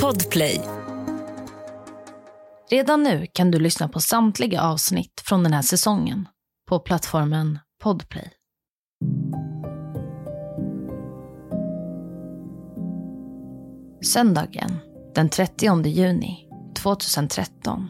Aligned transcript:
Podplay. 0.00 0.60
Redan 2.70 3.02
nu 3.02 3.26
kan 3.32 3.50
du 3.50 3.58
lyssna 3.58 3.88
på 3.88 4.00
samtliga 4.00 4.62
avsnitt 4.62 5.22
från 5.24 5.42
den 5.42 5.52
här 5.52 5.62
säsongen 5.62 6.28
på 6.68 6.78
plattformen 6.78 7.58
Podplay. 7.82 8.30
Söndagen 14.04 14.76
den 15.14 15.28
30 15.28 15.86
juni 15.86 16.48
2013. 16.76 17.88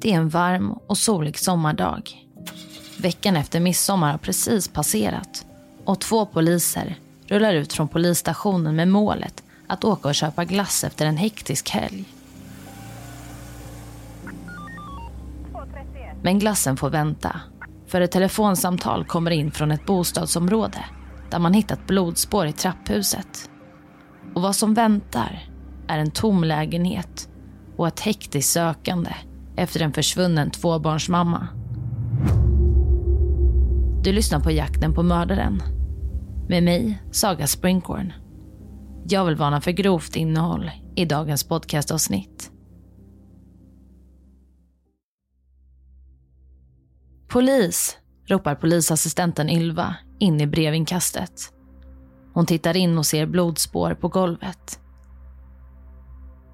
Det 0.00 0.12
är 0.12 0.16
en 0.16 0.28
varm 0.28 0.72
och 0.72 0.98
solig 0.98 1.38
sommardag. 1.38 2.28
Veckan 2.98 3.36
efter 3.36 3.60
midsommar 3.60 4.10
har 4.10 4.18
precis 4.18 4.68
passerat 4.68 5.46
och 5.84 6.00
två 6.00 6.26
poliser 6.26 6.98
rullar 7.26 7.54
ut 7.54 7.72
från 7.72 7.88
polisstationen 7.88 8.76
med 8.76 8.88
målet 8.88 9.42
att 9.68 9.84
åka 9.84 10.08
och 10.08 10.14
köpa 10.14 10.44
glass 10.44 10.84
efter 10.84 11.06
en 11.06 11.16
hektisk 11.16 11.70
helg. 11.70 12.04
Men 16.22 16.38
glassen 16.38 16.76
får 16.76 16.90
vänta, 16.90 17.40
för 17.86 18.00
ett 18.00 18.12
telefonsamtal 18.12 19.04
kommer 19.04 19.30
in 19.30 19.50
från 19.50 19.70
ett 19.70 19.86
bostadsområde 19.86 20.84
där 21.30 21.38
man 21.38 21.54
hittat 21.54 21.86
blodspår 21.86 22.46
i 22.46 22.52
trapphuset. 22.52 23.50
Och 24.34 24.42
vad 24.42 24.56
som 24.56 24.74
väntar 24.74 25.48
är 25.88 25.98
en 25.98 26.10
tom 26.10 26.44
lägenhet 26.44 27.28
och 27.76 27.88
ett 27.88 28.00
hektiskt 28.00 28.52
sökande 28.52 29.10
efter 29.56 29.82
en 29.82 29.92
försvunnen 29.92 30.50
tvåbarnsmamma. 30.50 31.48
Du 34.02 34.12
lyssnar 34.12 34.40
på 34.40 34.50
Jakten 34.50 34.94
på 34.94 35.02
mördaren 35.02 35.62
med 36.48 36.62
mig, 36.62 37.02
Saga 37.10 37.46
Springhorn. 37.46 38.12
Jag 39.08 39.24
vill 39.24 39.36
varna 39.36 39.60
för 39.60 39.70
grovt 39.70 40.16
innehåll 40.16 40.70
i 40.96 41.04
dagens 41.04 41.44
podcastavsnitt. 41.44 42.50
Polis, 47.28 47.98
ropar 48.26 48.54
polisassistenten 48.54 49.50
Ylva 49.50 49.96
in 50.18 50.40
i 50.40 50.46
brevinkastet. 50.46 51.52
Hon 52.32 52.46
tittar 52.46 52.76
in 52.76 52.98
och 52.98 53.06
ser 53.06 53.26
blodspår 53.26 53.94
på 53.94 54.08
golvet. 54.08 54.80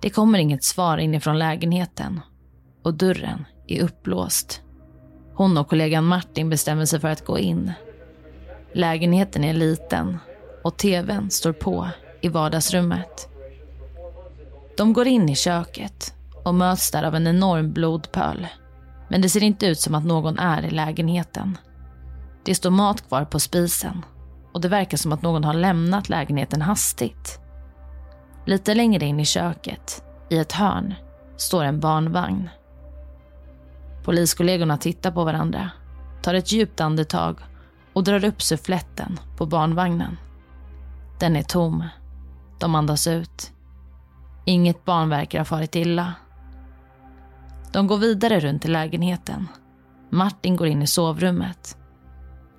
Det 0.00 0.10
kommer 0.10 0.38
inget 0.38 0.64
svar 0.64 0.98
inifrån 0.98 1.38
lägenheten 1.38 2.20
och 2.82 2.94
dörren 2.94 3.44
är 3.66 3.82
uppblåst. 3.82 4.62
Hon 5.34 5.58
och 5.58 5.68
kollegan 5.68 6.04
Martin 6.04 6.50
bestämmer 6.50 6.84
sig 6.84 7.00
för 7.00 7.08
att 7.08 7.24
gå 7.24 7.38
in. 7.38 7.72
Lägenheten 8.72 9.44
är 9.44 9.54
liten 9.54 10.18
och 10.64 10.76
tvn 10.76 11.30
står 11.30 11.52
på 11.52 11.88
i 12.22 12.28
vardagsrummet. 12.28 13.28
De 14.76 14.92
går 14.92 15.06
in 15.06 15.28
i 15.28 15.36
köket 15.36 16.14
och 16.44 16.54
möts 16.54 16.90
där 16.90 17.02
av 17.02 17.14
en 17.14 17.26
enorm 17.26 17.72
blodpöl. 17.72 18.46
Men 19.08 19.22
det 19.22 19.28
ser 19.28 19.42
inte 19.42 19.66
ut 19.66 19.80
som 19.80 19.94
att 19.94 20.04
någon 20.04 20.38
är 20.38 20.62
i 20.62 20.70
lägenheten. 20.70 21.58
Det 22.44 22.54
står 22.54 22.70
mat 22.70 23.08
kvar 23.08 23.24
på 23.24 23.40
spisen 23.40 24.04
och 24.52 24.60
det 24.60 24.68
verkar 24.68 24.98
som 24.98 25.12
att 25.12 25.22
någon 25.22 25.44
har 25.44 25.54
lämnat 25.54 26.08
lägenheten 26.08 26.62
hastigt. 26.62 27.40
Lite 28.46 28.74
längre 28.74 29.06
in 29.06 29.20
i 29.20 29.24
köket, 29.24 30.04
i 30.30 30.38
ett 30.38 30.52
hörn, 30.52 30.94
står 31.36 31.64
en 31.64 31.80
barnvagn. 31.80 32.48
Poliskollegorna 34.04 34.78
tittar 34.78 35.10
på 35.10 35.24
varandra, 35.24 35.70
tar 36.22 36.34
ett 36.34 36.52
djupt 36.52 36.80
andetag 36.80 37.38
och 37.92 38.04
drar 38.04 38.24
upp 38.24 38.42
suffletten 38.42 39.20
på 39.36 39.46
barnvagnen. 39.46 40.16
Den 41.18 41.36
är 41.36 41.42
tom. 41.42 41.84
De 42.62 42.74
andas 42.74 43.06
ut. 43.06 43.52
Inget 44.44 44.84
barn 44.84 45.08
verkar 45.08 45.38
ha 45.38 45.44
farit 45.44 45.76
illa. 45.76 46.14
De 47.72 47.86
går 47.86 47.98
vidare 47.98 48.40
runt 48.40 48.64
i 48.64 48.68
lägenheten. 48.68 49.48
Martin 50.10 50.56
går 50.56 50.66
in 50.66 50.82
i 50.82 50.86
sovrummet. 50.86 51.76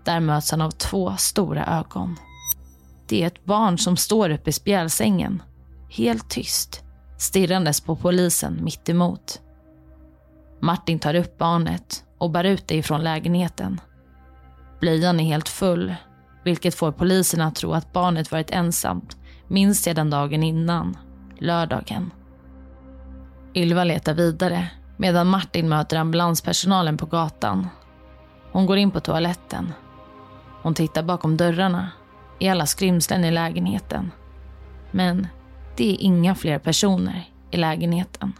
Där 0.05 0.19
möts 0.19 0.51
han 0.51 0.61
av 0.61 0.71
två 0.71 1.15
stora 1.17 1.65
ögon. 1.65 2.15
Det 3.07 3.23
är 3.23 3.27
ett 3.27 3.45
barn 3.45 3.77
som 3.77 3.97
står 3.97 4.29
uppe 4.29 4.49
i 4.49 4.53
spjälsängen, 4.53 5.43
helt 5.89 6.29
tyst, 6.29 6.83
stirrandes 7.17 7.81
på 7.81 7.95
polisen 7.95 8.59
mitt 8.63 8.89
emot. 8.89 9.41
Martin 10.61 10.99
tar 10.99 11.15
upp 11.15 11.37
barnet 11.37 12.03
och 12.17 12.31
bär 12.31 12.43
ut 12.43 12.67
det 12.67 12.75
ifrån 12.75 13.03
lägenheten. 13.03 13.81
Blöjan 14.79 15.19
är 15.19 15.23
helt 15.23 15.49
full, 15.49 15.95
vilket 16.43 16.75
får 16.75 16.91
polisen 16.91 17.41
att 17.41 17.55
tro 17.55 17.73
att 17.73 17.93
barnet 17.93 18.31
varit 18.31 18.51
ensamt 18.51 19.17
minst 19.53 19.83
sedan 19.83 20.09
dagen 20.09 20.43
innan, 20.43 20.97
lördagen. 21.37 22.11
Ylva 23.53 23.83
letar 23.83 24.13
vidare 24.13 24.67
medan 24.97 25.27
Martin 25.27 25.69
möter 25.69 25.97
ambulanspersonalen 25.97 26.97
på 26.97 27.05
gatan. 27.05 27.67
Hon 28.51 28.65
går 28.65 28.77
in 28.77 28.91
på 28.91 28.99
toaletten. 28.99 29.73
Hon 30.61 30.73
tittar 30.73 31.03
bakom 31.03 31.37
dörrarna, 31.37 31.91
i 32.39 32.49
alla 32.49 32.65
skrymslen 32.65 33.25
i 33.25 33.31
lägenheten. 33.31 34.11
Men 34.91 35.27
det 35.75 35.91
är 35.91 35.97
inga 35.99 36.35
fler 36.35 36.59
personer 36.59 37.29
i 37.51 37.57
lägenheten. 37.57 38.33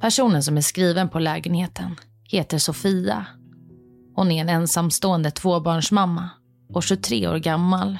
Personen 0.00 0.42
som 0.42 0.56
är 0.56 0.60
skriven 0.60 1.08
på 1.08 1.18
lägenheten 1.18 1.96
heter 2.24 2.58
Sofia. 2.58 3.26
Hon 4.14 4.30
är 4.30 4.40
en 4.40 4.48
ensamstående 4.48 5.30
tvåbarnsmamma 5.30 6.30
och 6.72 6.82
23 6.82 7.28
år 7.28 7.36
gammal. 7.36 7.98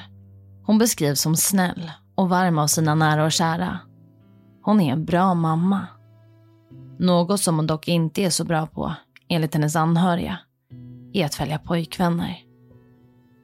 Hon 0.65 0.77
beskrivs 0.77 1.21
som 1.21 1.35
snäll 1.35 1.91
och 2.15 2.29
varm 2.29 2.57
av 2.57 2.67
sina 2.67 2.95
nära 2.95 3.25
och 3.25 3.31
kära. 3.31 3.79
Hon 4.61 4.81
är 4.81 4.93
en 4.93 5.05
bra 5.05 5.33
mamma. 5.33 5.87
Något 6.99 7.39
som 7.39 7.55
hon 7.55 7.67
dock 7.67 7.87
inte 7.87 8.21
är 8.21 8.29
så 8.29 8.43
bra 8.43 8.67
på, 8.67 8.93
enligt 9.27 9.53
hennes 9.53 9.75
anhöriga, 9.75 10.39
är 11.13 11.25
att 11.25 11.39
välja 11.39 11.59
pojkvänner. 11.59 12.37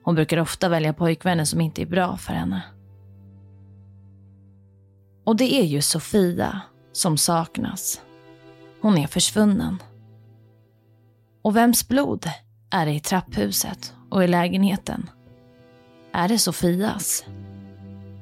Hon 0.03 0.16
brukar 0.16 0.38
ofta 0.38 0.69
välja 0.69 0.94
pojkvänner 0.94 1.45
som 1.45 1.62
inte 1.62 1.81
är 1.81 1.85
bra 1.85 2.18
för 2.18 2.34
henne. 2.34 2.62
Och 5.25 5.35
det 5.35 5.53
är 5.53 5.66
ju 5.66 5.81
Sofia 5.81 6.62
som 6.94 7.18
saknas. 7.18 8.01
Hon 8.88 8.98
är 8.98 9.08
försvunnen. 9.08 9.84
Och 11.42 11.56
vems 11.56 11.88
blod 11.88 12.25
är 12.70 12.86
det 12.86 12.94
i 12.94 13.00
trapphuset 13.00 13.94
och 14.09 14.24
i 14.24 14.28
lägenheten? 14.28 15.09
Är 16.12 16.28
det 16.28 16.38
Sofias? 16.38 17.25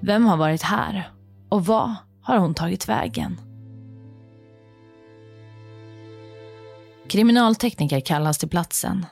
Vem 0.01 0.25
har 0.25 0.37
varit 0.37 0.61
här? 0.61 1.09
Och 1.49 1.65
vad 1.65 1.95
har 2.21 2.37
hon 2.37 2.53
tagit 2.53 2.89
vägen? 2.89 3.41
Kriminaltekniker 7.07 7.99
kallas 7.99 8.37
till 8.37 8.49
platsen. 8.49 9.05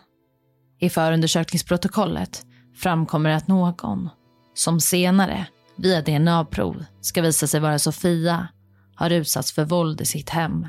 I 0.79 0.89
förundersökningsprotokollet 0.89 2.45
framkommer 2.75 3.29
att 3.29 3.47
någon, 3.47 4.09
som 4.53 4.79
senare 4.79 5.47
via 5.75 6.01
DNA-prov 6.01 6.85
ska 7.01 7.21
visa 7.21 7.47
sig 7.47 7.59
vara 7.59 7.79
Sofia, 7.79 8.47
har 8.95 9.09
utsatts 9.09 9.51
för 9.51 9.65
våld 9.65 10.01
i 10.01 10.05
sitt 10.05 10.29
hem. 10.29 10.67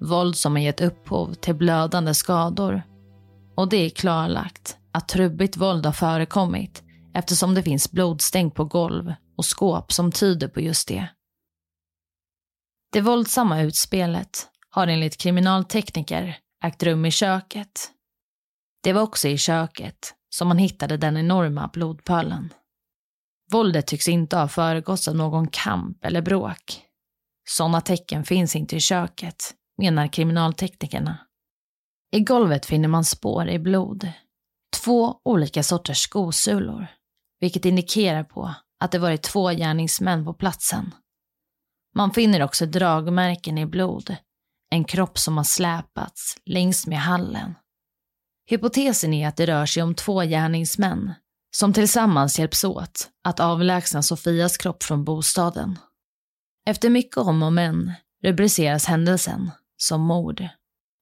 Våld 0.00 0.36
som 0.36 0.52
har 0.52 0.62
gett 0.62 0.80
upphov 0.80 1.34
till 1.34 1.54
blödande 1.54 2.14
skador. 2.14 2.82
Och 3.54 3.68
det 3.68 3.76
är 3.76 3.90
klarlagt 3.90 4.76
att 4.92 5.08
trubbigt 5.08 5.56
våld 5.56 5.86
har 5.86 5.92
förekommit 5.92 6.82
eftersom 7.14 7.54
det 7.54 7.62
finns 7.62 7.90
blodstänk 7.90 8.54
på 8.54 8.64
golv 8.64 9.12
och 9.36 9.44
skåp 9.44 9.92
som 9.92 10.12
tyder 10.12 10.48
på 10.48 10.60
just 10.60 10.88
det. 10.88 11.08
Det 12.92 13.00
våldsamma 13.00 13.60
utspelet 13.62 14.48
har 14.70 14.86
enligt 14.86 15.16
kriminaltekniker 15.16 16.38
ägt 16.64 16.82
rum 16.82 17.06
i 17.06 17.10
köket. 17.10 17.90
Det 18.82 18.92
var 18.92 19.02
också 19.02 19.28
i 19.28 19.38
köket 19.38 20.14
som 20.30 20.48
man 20.48 20.58
hittade 20.58 20.96
den 20.96 21.16
enorma 21.16 21.70
blodpölen. 21.72 22.52
Våldet 23.52 23.86
tycks 23.86 24.08
inte 24.08 24.36
ha 24.36 24.48
föregåtts 24.48 25.08
av 25.08 25.16
någon 25.16 25.48
kamp 25.48 26.04
eller 26.04 26.22
bråk. 26.22 26.82
Sådana 27.48 27.80
tecken 27.80 28.24
finns 28.24 28.56
inte 28.56 28.76
i 28.76 28.80
köket, 28.80 29.54
menar 29.78 30.08
kriminalteknikerna. 30.08 31.18
I 32.12 32.20
golvet 32.20 32.66
finner 32.66 32.88
man 32.88 33.04
spår 33.04 33.48
i 33.48 33.58
blod. 33.58 34.12
Två 34.84 35.20
olika 35.24 35.62
sorters 35.62 35.98
skosulor, 35.98 36.86
vilket 37.40 37.64
indikerar 37.64 38.24
på 38.24 38.54
att 38.80 38.92
det 38.92 38.98
varit 38.98 39.22
två 39.22 39.48
gärningsmän 39.50 40.24
på 40.24 40.34
platsen. 40.34 40.94
Man 41.94 42.10
finner 42.10 42.42
också 42.42 42.66
dragmärken 42.66 43.58
i 43.58 43.66
blod, 43.66 44.16
en 44.70 44.84
kropp 44.84 45.18
som 45.18 45.36
har 45.36 45.44
släpats 45.44 46.36
längs 46.44 46.86
med 46.86 46.98
hallen. 47.00 47.54
Hypotesen 48.50 49.14
är 49.14 49.28
att 49.28 49.36
det 49.36 49.46
rör 49.46 49.66
sig 49.66 49.82
om 49.82 49.94
två 49.94 50.20
gärningsmän 50.20 51.14
som 51.56 51.72
tillsammans 51.72 52.38
hjälps 52.38 52.64
åt 52.64 53.08
att 53.24 53.40
avlägsna 53.40 54.02
Sofias 54.02 54.56
kropp 54.56 54.82
från 54.82 55.04
bostaden. 55.04 55.78
Efter 56.66 56.90
mycket 56.90 57.16
om 57.16 57.42
och 57.42 57.52
men 57.52 57.92
rubriceras 58.24 58.86
händelsen 58.86 59.50
som 59.78 60.00
mord. 60.00 60.48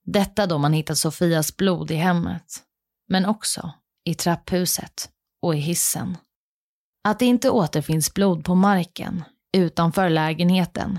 Detta 0.05 0.47
då 0.47 0.59
man 0.59 0.73
hittat 0.73 0.99
Sofias 0.99 1.57
blod 1.57 1.91
i 1.91 1.95
hemmet, 1.95 2.63
men 3.09 3.27
också 3.27 3.71
i 4.05 4.15
trapphuset 4.15 5.11
och 5.43 5.55
i 5.55 5.59
hissen. 5.59 6.17
Att 7.05 7.19
det 7.19 7.27
inte 7.27 7.51
återfinns 7.51 8.15
blod 8.15 8.45
på 8.45 8.55
marken 8.55 9.25
utanför 9.57 10.09
lägenheten 10.09 10.99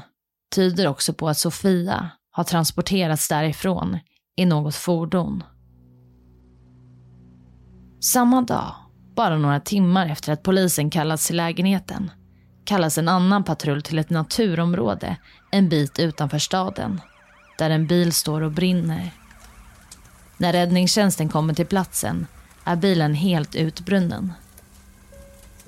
tyder 0.55 0.87
också 0.87 1.13
på 1.13 1.29
att 1.29 1.37
Sofia 1.37 2.09
har 2.31 2.43
transporterats 2.43 3.27
därifrån 3.27 3.99
i 4.35 4.45
något 4.45 4.75
fordon. 4.75 5.43
Samma 7.99 8.41
dag, 8.41 8.75
bara 9.15 9.37
några 9.37 9.59
timmar 9.59 10.07
efter 10.07 10.33
att 10.33 10.43
polisen 10.43 10.89
kallats 10.89 11.27
till 11.27 11.37
lägenheten, 11.37 12.11
kallas 12.65 12.97
en 12.97 13.07
annan 13.07 13.43
patrull 13.43 13.81
till 13.81 13.99
ett 13.99 14.09
naturområde 14.09 15.17
en 15.51 15.69
bit 15.69 15.99
utanför 15.99 16.39
staden, 16.39 17.01
där 17.57 17.69
en 17.69 17.87
bil 17.87 18.13
står 18.13 18.41
och 18.41 18.51
brinner. 18.51 19.11
När 20.37 20.53
räddningstjänsten 20.53 21.29
kommer 21.29 21.53
till 21.53 21.65
platsen 21.65 22.27
är 22.63 22.75
bilen 22.75 23.13
helt 23.13 23.55
utbrunnen. 23.55 24.33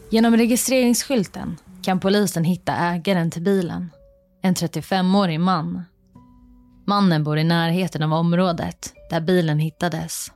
Genom 0.10 0.38
registreringsskylten 0.38 1.58
kan 1.82 2.00
polisen 2.00 2.44
hitta 2.44 2.76
ägaren 2.76 3.32
till 3.32 3.42
bilen, 3.42 3.90
en 4.42 4.56
35-årig 4.56 5.40
man. 5.40 5.84
Mannen 6.86 7.24
bor 7.24 7.38
i 7.38 7.44
närheten 7.44 8.04
av 8.04 8.14
området 8.14 8.94
där 9.10 9.22
bilen 9.22 9.60
hittades. 9.60 10.32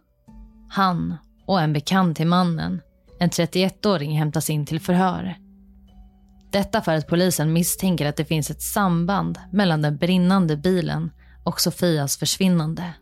Han 0.69 1.15
och 1.45 1.61
en 1.61 1.73
bekant 1.73 2.17
till 2.17 2.27
mannen, 2.27 2.81
en 3.19 3.29
31-åring, 3.29 4.17
hämtas 4.17 4.49
in 4.49 4.65
till 4.65 4.79
förhör. 4.79 5.35
Detta 6.51 6.81
för 6.81 6.95
att 6.95 7.07
polisen 7.07 7.53
misstänker 7.53 8.05
att 8.05 8.15
det 8.15 8.25
finns 8.25 8.49
ett 8.49 8.61
samband 8.61 9.39
mellan 9.51 9.81
den 9.81 9.97
brinnande 9.97 10.57
bilen 10.57 11.11
och 11.43 11.61
Sofias 11.61 12.17
försvinnande. 12.17 12.93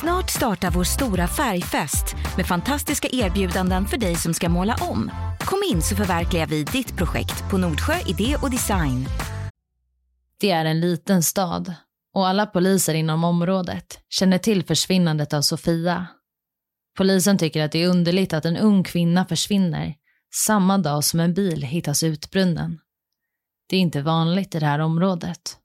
Snart 0.00 0.30
startar 0.30 0.70
vår 0.70 0.84
stora 0.84 1.28
färgfest 1.28 2.16
med 2.36 2.46
fantastiska 2.46 3.08
erbjudanden 3.12 3.86
för 3.86 3.96
dig 3.96 4.16
som 4.16 4.34
ska 4.34 4.48
måla 4.48 4.76
om. 4.80 5.10
Kom 5.40 5.62
in 5.70 5.82
så 5.82 5.96
förverkligar 5.96 6.46
vi 6.46 6.64
ditt 6.64 6.96
projekt 6.96 7.50
på 7.50 7.58
Nordsjö 7.58 7.94
Idé 8.06 8.36
och 8.42 8.50
Design. 8.50 9.06
Det 10.40 10.50
är 10.50 10.64
en 10.64 10.80
liten 10.80 11.22
stad 11.22 11.74
och 12.14 12.28
alla 12.28 12.46
poliser 12.46 12.94
inom 12.94 13.24
området 13.24 13.98
känner 14.08 14.38
till 14.38 14.64
försvinnandet 14.64 15.32
av 15.32 15.42
Sofia. 15.42 16.06
Polisen 16.96 17.38
tycker 17.38 17.64
att 17.64 17.72
det 17.72 17.82
är 17.82 17.88
underligt 17.88 18.32
att 18.32 18.44
en 18.44 18.56
ung 18.56 18.84
kvinna 18.84 19.24
försvinner 19.24 19.94
samma 20.46 20.78
dag 20.78 21.04
som 21.04 21.20
en 21.20 21.34
bil 21.34 21.62
hittas 21.62 22.02
utbrunnen. 22.02 22.78
Det 23.66 23.76
är 23.76 23.80
inte 23.80 24.02
vanligt 24.02 24.54
i 24.54 24.58
det 24.58 24.66
här 24.66 24.78
området. 24.78 25.58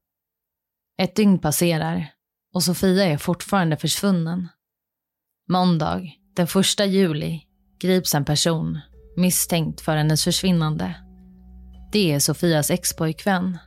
Ett 0.97 1.15
dygn 1.15 1.39
passerar 1.39 2.11
och 2.53 2.63
Sofia 2.63 3.05
är 3.05 3.17
fortfarande 3.17 3.77
försvunnen. 3.77 4.47
Måndag, 5.49 6.01
den 6.35 6.47
första 6.47 6.85
juli, 6.85 7.41
grips 7.79 8.15
en 8.15 8.25
person 8.25 8.79
misstänkt 9.17 9.81
för 9.81 9.97
hennes 9.97 10.23
försvinnande. 10.23 10.95
Det 11.91 12.11
är 12.11 12.19
Sofias 12.19 12.71
expojkvän, 12.71 13.57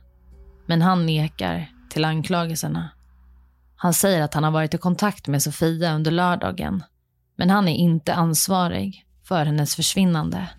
men 0.65 0.81
han 0.81 1.05
nekar 1.05 1.69
till 1.89 2.05
anklagelserna. 2.05 2.89
Han 3.75 3.93
säger 3.93 4.21
att 4.21 4.33
han 4.33 4.43
har 4.43 4.51
varit 4.51 4.73
i 4.73 4.77
kontakt 4.77 5.27
med 5.27 5.43
Sofia 5.43 5.95
under 5.95 6.11
lördagen, 6.11 6.83
men 7.37 7.49
han 7.49 7.67
är 7.67 7.75
inte 7.75 8.13
ansvarig 8.13 9.05
för 9.23 9.45
hennes 9.45 9.75
försvinnande. 9.75 10.49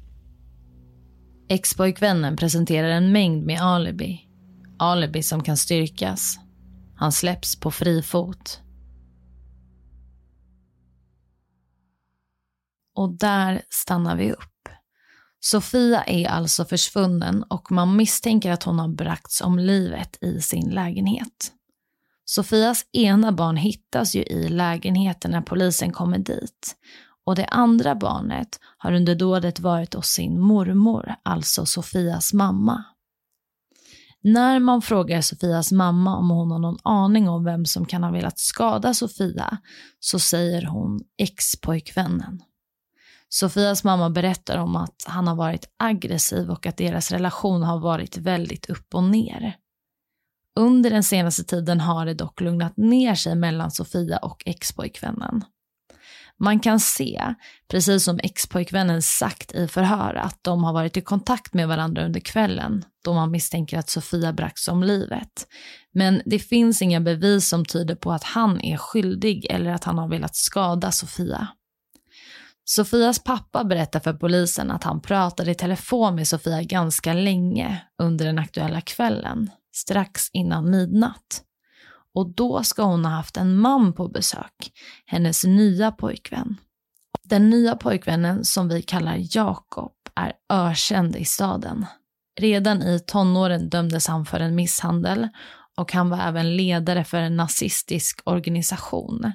Expojkvännen 1.48 2.36
presenterar 2.36 2.88
en 2.88 3.12
mängd 3.12 3.46
med 3.46 3.60
alibi. 3.60 4.28
Alibi 4.78 5.22
som 5.22 5.42
kan 5.42 5.56
styrkas. 5.56 6.38
Han 6.96 7.12
släpps 7.12 7.60
på 7.60 7.70
fri 7.70 8.02
fot. 8.02 8.60
Och 12.94 13.18
där 13.18 13.62
stannar 13.70 14.16
vi 14.16 14.32
upp. 14.32 14.68
Sofia 15.40 16.04
är 16.04 16.28
alltså 16.28 16.64
försvunnen 16.64 17.42
och 17.42 17.72
man 17.72 17.96
misstänker 17.96 18.52
att 18.52 18.62
hon 18.62 18.78
har 18.78 18.88
bragts 18.88 19.40
om 19.40 19.58
livet 19.58 20.18
i 20.20 20.40
sin 20.40 20.70
lägenhet. 20.70 21.52
Sofias 22.24 22.86
ena 22.92 23.32
barn 23.32 23.56
hittas 23.56 24.14
ju 24.14 24.22
i 24.22 24.48
lägenheten 24.48 25.30
när 25.30 25.40
polisen 25.40 25.92
kommer 25.92 26.18
dit 26.18 26.76
och 27.24 27.34
det 27.34 27.46
andra 27.46 27.94
barnet 27.94 28.60
har 28.78 28.92
under 28.92 29.14
dådet 29.14 29.60
varit 29.60 29.94
hos 29.94 30.06
sin 30.06 30.40
mormor, 30.40 31.14
alltså 31.22 31.66
Sofias 31.66 32.32
mamma. 32.32 32.84
När 34.20 34.60
man 34.60 34.82
frågar 34.82 35.20
Sofias 35.20 35.72
mamma 35.72 36.16
om 36.16 36.30
hon 36.30 36.50
har 36.50 36.58
någon 36.58 36.78
aning 36.82 37.28
om 37.28 37.44
vem 37.44 37.66
som 37.66 37.86
kan 37.86 38.02
ha 38.02 38.10
velat 38.10 38.38
skada 38.38 38.94
Sofia 38.94 39.58
så 40.00 40.18
säger 40.18 40.62
hon 40.66 41.00
ex-pojkvännen. 41.18 42.42
Sofias 43.28 43.84
mamma 43.84 44.10
berättar 44.10 44.58
om 44.58 44.76
att 44.76 45.04
han 45.06 45.26
har 45.26 45.34
varit 45.34 45.68
aggressiv 45.76 46.50
och 46.50 46.66
att 46.66 46.76
deras 46.76 47.10
relation 47.10 47.62
har 47.62 47.80
varit 47.80 48.16
väldigt 48.16 48.70
upp 48.70 48.94
och 48.94 49.04
ner. 49.04 49.56
Under 50.56 50.90
den 50.90 51.02
senaste 51.02 51.44
tiden 51.44 51.80
har 51.80 52.06
det 52.06 52.14
dock 52.14 52.40
lugnat 52.40 52.76
ner 52.76 53.14
sig 53.14 53.34
mellan 53.34 53.70
Sofia 53.70 54.18
och 54.18 54.42
ex-pojkvännen. 54.46 55.44
Man 56.40 56.60
kan 56.60 56.80
se, 56.80 57.34
precis 57.68 58.04
som 58.04 58.20
expojkvännen 58.22 59.02
sagt 59.02 59.52
i 59.52 59.68
förhör, 59.68 60.14
att 60.14 60.38
de 60.42 60.64
har 60.64 60.72
varit 60.72 60.96
i 60.96 61.00
kontakt 61.00 61.54
med 61.54 61.68
varandra 61.68 62.04
under 62.04 62.20
kvällen 62.20 62.84
då 63.04 63.14
man 63.14 63.30
misstänker 63.30 63.78
att 63.78 63.90
Sofia 63.90 64.32
bragts 64.32 64.68
om 64.68 64.82
livet. 64.82 65.46
Men 65.92 66.22
det 66.24 66.38
finns 66.38 66.82
inga 66.82 67.00
bevis 67.00 67.48
som 67.48 67.64
tyder 67.64 67.94
på 67.94 68.12
att 68.12 68.24
han 68.24 68.60
är 68.60 68.76
skyldig 68.76 69.46
eller 69.50 69.70
att 69.70 69.84
han 69.84 69.98
har 69.98 70.08
velat 70.08 70.36
skada 70.36 70.92
Sofia. 70.92 71.48
Sofias 72.64 73.24
pappa 73.24 73.64
berättar 73.64 74.00
för 74.00 74.12
polisen 74.12 74.70
att 74.70 74.84
han 74.84 75.00
pratade 75.00 75.50
i 75.50 75.54
telefon 75.54 76.14
med 76.14 76.28
Sofia 76.28 76.62
ganska 76.62 77.12
länge 77.12 77.82
under 78.02 78.24
den 78.24 78.38
aktuella 78.38 78.80
kvällen, 78.80 79.50
strax 79.74 80.30
innan 80.32 80.70
midnatt. 80.70 81.42
Och 82.14 82.34
då 82.34 82.62
ska 82.62 82.82
hon 82.82 83.04
ha 83.04 83.12
haft 83.12 83.36
en 83.36 83.56
man 83.56 83.92
på 83.92 84.08
besök, 84.08 84.72
hennes 85.06 85.44
nya 85.44 85.92
pojkvän. 85.92 86.56
Den 87.22 87.50
nya 87.50 87.76
pojkvännen, 87.76 88.44
som 88.44 88.68
vi 88.68 88.82
kallar 88.82 89.36
Jakob, 89.36 89.92
är 90.14 90.32
ökänd 90.48 91.16
i 91.16 91.24
staden. 91.24 91.86
Redan 92.40 92.82
i 92.82 93.00
tonåren 93.06 93.68
dömdes 93.68 94.06
han 94.06 94.26
för 94.26 94.40
en 94.40 94.54
misshandel 94.54 95.28
och 95.76 95.92
han 95.92 96.10
var 96.10 96.18
även 96.18 96.56
ledare 96.56 97.04
för 97.04 97.18
en 97.18 97.36
nazistisk 97.36 98.20
organisation 98.24 99.32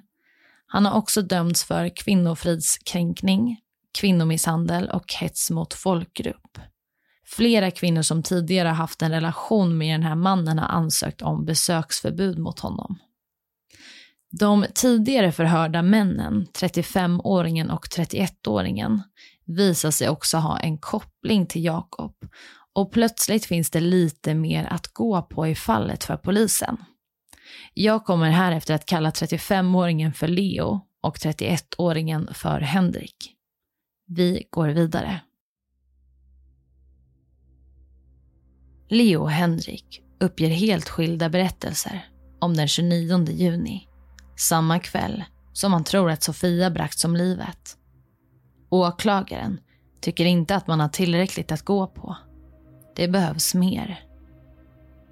han 0.71 0.85
har 0.85 0.97
också 0.97 1.21
dömts 1.21 1.63
för 1.63 1.89
kvinnofridskränkning, 1.95 3.59
kvinnomisshandel 3.99 4.89
och 4.89 5.13
hets 5.13 5.51
mot 5.51 5.73
folkgrupp. 5.73 6.57
Flera 7.35 7.71
kvinnor 7.71 8.01
som 8.01 8.23
tidigare 8.23 8.67
haft 8.67 9.01
en 9.01 9.11
relation 9.11 9.77
med 9.77 9.93
den 9.93 10.03
här 10.03 10.15
mannen 10.15 10.59
har 10.59 10.67
ansökt 10.67 11.21
om 11.21 11.45
besöksförbud 11.45 12.39
mot 12.39 12.59
honom. 12.59 12.99
De 14.31 14.65
tidigare 14.75 15.31
förhörda 15.31 15.81
männen, 15.81 16.47
35-åringen 16.53 17.69
och 17.69 17.85
31-åringen, 17.85 19.01
visar 19.45 19.91
sig 19.91 20.09
också 20.09 20.37
ha 20.37 20.59
en 20.59 20.77
koppling 20.77 21.45
till 21.45 21.63
Jakob 21.63 22.15
och 22.73 22.91
plötsligt 22.91 23.45
finns 23.45 23.69
det 23.69 23.79
lite 23.79 24.33
mer 24.33 24.65
att 24.65 24.87
gå 24.87 25.21
på 25.21 25.47
i 25.47 25.55
fallet 25.55 26.03
för 26.03 26.17
polisen. 26.17 26.77
Jag 27.73 28.05
kommer 28.05 28.29
här 28.29 28.51
efter 28.51 28.73
att 28.73 28.85
kalla 28.85 29.09
35-åringen 29.09 30.13
för 30.13 30.27
Leo 30.27 30.81
och 31.01 31.17
31-åringen 31.17 32.33
för 32.33 32.59
Henrik. 32.59 33.35
Vi 34.07 34.47
går 34.49 34.67
vidare. 34.67 35.21
Leo 38.89 39.21
och 39.21 39.31
Henrik 39.31 40.01
uppger 40.19 40.49
helt 40.49 40.89
skilda 40.89 41.29
berättelser 41.29 42.07
om 42.39 42.57
den 42.57 42.67
29 42.67 43.25
juni, 43.29 43.87
samma 44.37 44.79
kväll 44.79 45.23
som 45.53 45.71
man 45.71 45.83
tror 45.83 46.11
att 46.11 46.23
Sofia 46.23 46.71
bragts 46.71 47.05
om 47.05 47.15
livet. 47.15 47.77
Åklagaren 48.69 49.59
tycker 50.01 50.25
inte 50.25 50.55
att 50.55 50.67
man 50.67 50.79
har 50.79 50.89
tillräckligt 50.89 51.51
att 51.51 51.61
gå 51.61 51.87
på. 51.87 52.17
Det 52.95 53.07
behövs 53.07 53.55
mer. 53.55 54.03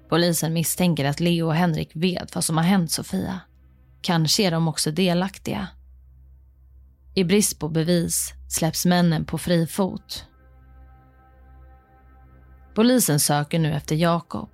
Polisen 0.08 0.52
misstänker 0.52 1.04
att 1.04 1.20
Leo 1.20 1.46
och 1.46 1.54
Henrik 1.54 1.90
vet 1.94 2.34
vad 2.34 2.44
som 2.44 2.56
har 2.56 2.64
hänt 2.64 2.90
Sofia. 2.90 3.40
Kanske 4.00 4.42
är 4.42 4.50
de 4.50 4.68
också 4.68 4.90
delaktiga. 4.90 5.68
I 7.14 7.24
brist 7.24 7.58
på 7.58 7.68
bevis 7.68 8.32
släpps 8.48 8.86
männen 8.86 9.24
på 9.24 9.38
fri 9.38 9.66
fot. 9.66 10.27
Polisen 12.78 13.20
söker 13.20 13.58
nu 13.58 13.74
efter 13.74 13.96
Jakob, 13.96 14.48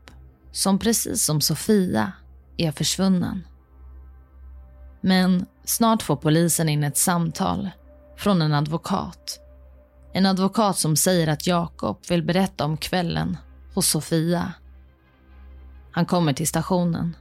som 0.53 0.79
precis 0.79 1.25
som 1.25 1.41
Sofia 1.41 2.13
är 2.57 2.73
försvunnen. 2.73 3.47
Men 5.01 5.47
snart 5.65 6.03
får 6.03 6.17
polisen 6.17 6.69
in 6.69 6.85
ett 6.85 6.97
samtal 6.97 7.71
från 8.17 8.43
en 8.43 8.55
advokat. 8.55 9.41
En 10.13 10.27
advokat 10.27 10.79
som 10.79 10.97
säger 10.97 11.29
att 11.29 11.47
Jakob 11.47 11.99
vill 12.09 12.23
berätta 12.23 12.65
om 12.65 12.77
kvällen 12.77 13.37
hos 13.75 13.89
Sofia. 13.89 14.53
Han 15.93 16.07
kommer 16.07 16.33
till 16.33 16.49
stationen 16.49 17.17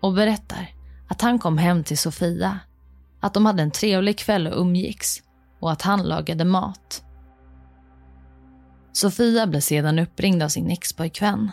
och 0.00 0.12
berättar 0.12 0.74
att 1.08 1.20
han 1.22 1.38
kom 1.38 1.58
hem 1.58 1.84
till 1.84 1.98
Sofia, 1.98 2.58
att 3.20 3.34
de 3.34 3.46
hade 3.46 3.62
en 3.62 3.70
trevlig 3.70 4.18
kväll 4.18 4.46
och 4.46 4.60
umgicks 4.60 5.22
och 5.60 5.72
att 5.72 5.82
han 5.82 6.02
lagade 6.02 6.44
mat. 6.44 7.02
Sofia 8.92 9.46
blir 9.46 9.60
sedan 9.60 9.98
uppringd 9.98 10.42
av 10.42 10.48
sin 10.48 10.70
expojkvän. 10.70 11.50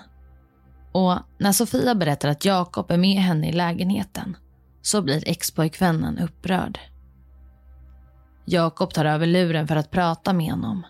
Och 0.91 1.17
när 1.37 1.51
Sofia 1.51 1.95
berättar 1.95 2.29
att 2.29 2.45
Jakob 2.45 2.91
är 2.91 2.97
med 2.97 3.21
henne 3.21 3.49
i 3.49 3.51
lägenheten 3.51 4.37
så 4.81 5.01
blir 5.01 5.27
expojkvännen 5.27 6.19
upprörd. 6.19 6.79
Jakob 8.45 8.93
tar 8.93 9.05
över 9.05 9.25
luren 9.25 9.67
för 9.67 9.75
att 9.75 9.91
prata 9.91 10.33
med 10.33 10.51
honom. 10.51 10.85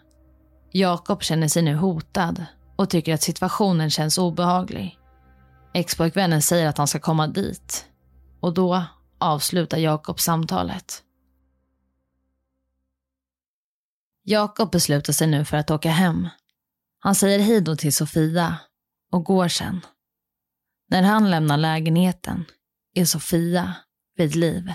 Jakob 0.72 1.24
känner 1.24 1.48
sig 1.48 1.64
nu 1.64 1.76
hotad 1.76 2.46
och 2.76 2.90
tycker 2.90 3.14
att 3.14 3.22
situationen 3.22 3.90
känns 3.90 4.18
obehaglig. 4.18 4.98
Expojkvännen 5.74 6.42
säger 6.42 6.68
att 6.68 6.78
han 6.78 6.88
ska 6.88 7.00
komma 7.00 7.28
dit 7.28 7.86
och 8.40 8.54
då 8.54 8.84
avslutar 9.20 9.78
Jakob 9.78 10.20
samtalet. 10.20 11.04
Jakob 14.30 14.72
beslutar 14.72 15.14
sig 15.14 15.28
nu 15.28 15.46
för 15.46 15.58
att 15.58 15.72
åka 15.72 15.90
hem. 15.92 16.28
Han 17.00 17.16
säger 17.16 17.40
hej 17.40 17.62
då 17.62 17.76
till 17.76 17.94
Sofia 17.94 18.58
och 19.12 19.24
går 19.24 19.48
sen. 19.48 19.82
När 20.90 21.04
han 21.04 21.30
lämnar 21.32 21.58
lägenheten 21.58 22.46
är 22.94 23.06
Sofia 23.06 23.74
vid 24.16 24.36
liv. 24.36 24.74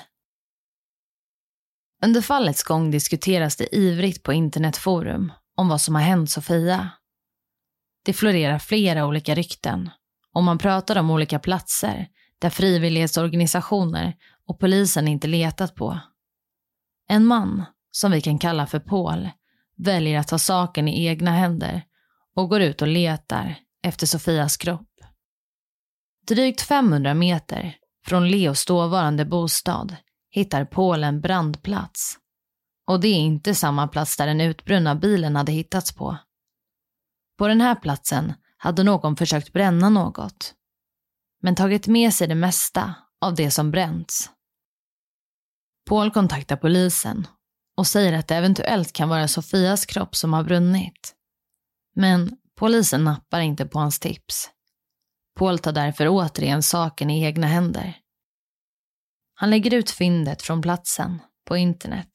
Under 2.04 2.20
fallets 2.20 2.62
gång 2.62 2.90
diskuteras 2.90 3.56
det 3.56 3.76
ivrigt 3.76 4.22
på 4.22 4.32
internetforum 4.32 5.32
om 5.56 5.68
vad 5.68 5.80
som 5.80 5.94
har 5.94 6.02
hänt 6.02 6.30
Sofia. 6.30 6.90
Det 8.04 8.12
florerar 8.12 8.58
flera 8.58 9.06
olika 9.06 9.34
rykten 9.34 9.90
och 10.34 10.42
man 10.42 10.58
pratar 10.58 10.96
om 10.96 11.10
olika 11.10 11.38
platser 11.38 12.08
där 12.38 12.50
frivillighetsorganisationer 12.50 14.16
och 14.46 14.60
polisen 14.60 15.08
inte 15.08 15.26
letat 15.26 15.74
på. 15.74 15.98
En 17.08 17.26
man, 17.26 17.64
som 17.90 18.12
vi 18.12 18.20
kan 18.20 18.38
kalla 18.38 18.66
för 18.66 18.80
Paul, 18.80 19.30
väljer 19.76 20.18
att 20.18 20.28
ta 20.28 20.38
saken 20.38 20.88
i 20.88 21.06
egna 21.06 21.30
händer 21.30 21.82
och 22.36 22.48
går 22.48 22.60
ut 22.60 22.82
och 22.82 22.88
letar 22.88 23.54
efter 23.82 24.06
Sofias 24.06 24.56
kropp. 24.56 24.88
Drygt 26.26 26.60
500 26.60 27.14
meter 27.14 27.76
från 28.06 28.28
Leos 28.28 28.66
dåvarande 28.66 29.24
bostad 29.24 29.96
hittar 30.30 30.64
Paul 30.64 31.04
en 31.04 31.20
brandplats. 31.20 32.18
Och 32.86 33.00
det 33.00 33.08
är 33.08 33.18
inte 33.18 33.54
samma 33.54 33.88
plats 33.88 34.16
där 34.16 34.26
den 34.26 34.40
utbrunna 34.40 34.94
bilen 34.94 35.36
hade 35.36 35.52
hittats 35.52 35.92
på. 35.92 36.16
På 37.38 37.48
den 37.48 37.60
här 37.60 37.74
platsen 37.74 38.32
hade 38.56 38.82
någon 38.82 39.16
försökt 39.16 39.52
bränna 39.52 39.88
något, 39.88 40.54
men 41.42 41.54
tagit 41.54 41.86
med 41.86 42.14
sig 42.14 42.28
det 42.28 42.34
mesta 42.34 42.94
av 43.20 43.34
det 43.34 43.50
som 43.50 43.70
bränts. 43.70 44.30
Paul 45.88 46.10
kontaktar 46.10 46.56
polisen 46.56 47.26
och 47.76 47.86
säger 47.86 48.12
att 48.12 48.28
det 48.28 48.36
eventuellt 48.36 48.92
kan 48.92 49.08
vara 49.08 49.28
Sofias 49.28 49.86
kropp 49.86 50.16
som 50.16 50.32
har 50.32 50.44
brunnit. 50.44 51.14
Men 51.94 52.36
polisen 52.56 53.04
nappar 53.04 53.40
inte 53.40 53.66
på 53.66 53.78
hans 53.78 53.98
tips. 53.98 54.50
Paul 55.38 55.58
tar 55.58 55.72
därför 55.72 56.06
återigen 56.08 56.62
saken 56.62 57.10
i 57.10 57.24
egna 57.24 57.46
händer. 57.46 57.98
Han 59.34 59.50
lägger 59.50 59.74
ut 59.74 59.90
fyndet 59.90 60.42
från 60.42 60.62
platsen 60.62 61.18
på 61.46 61.56
internet 61.56 62.10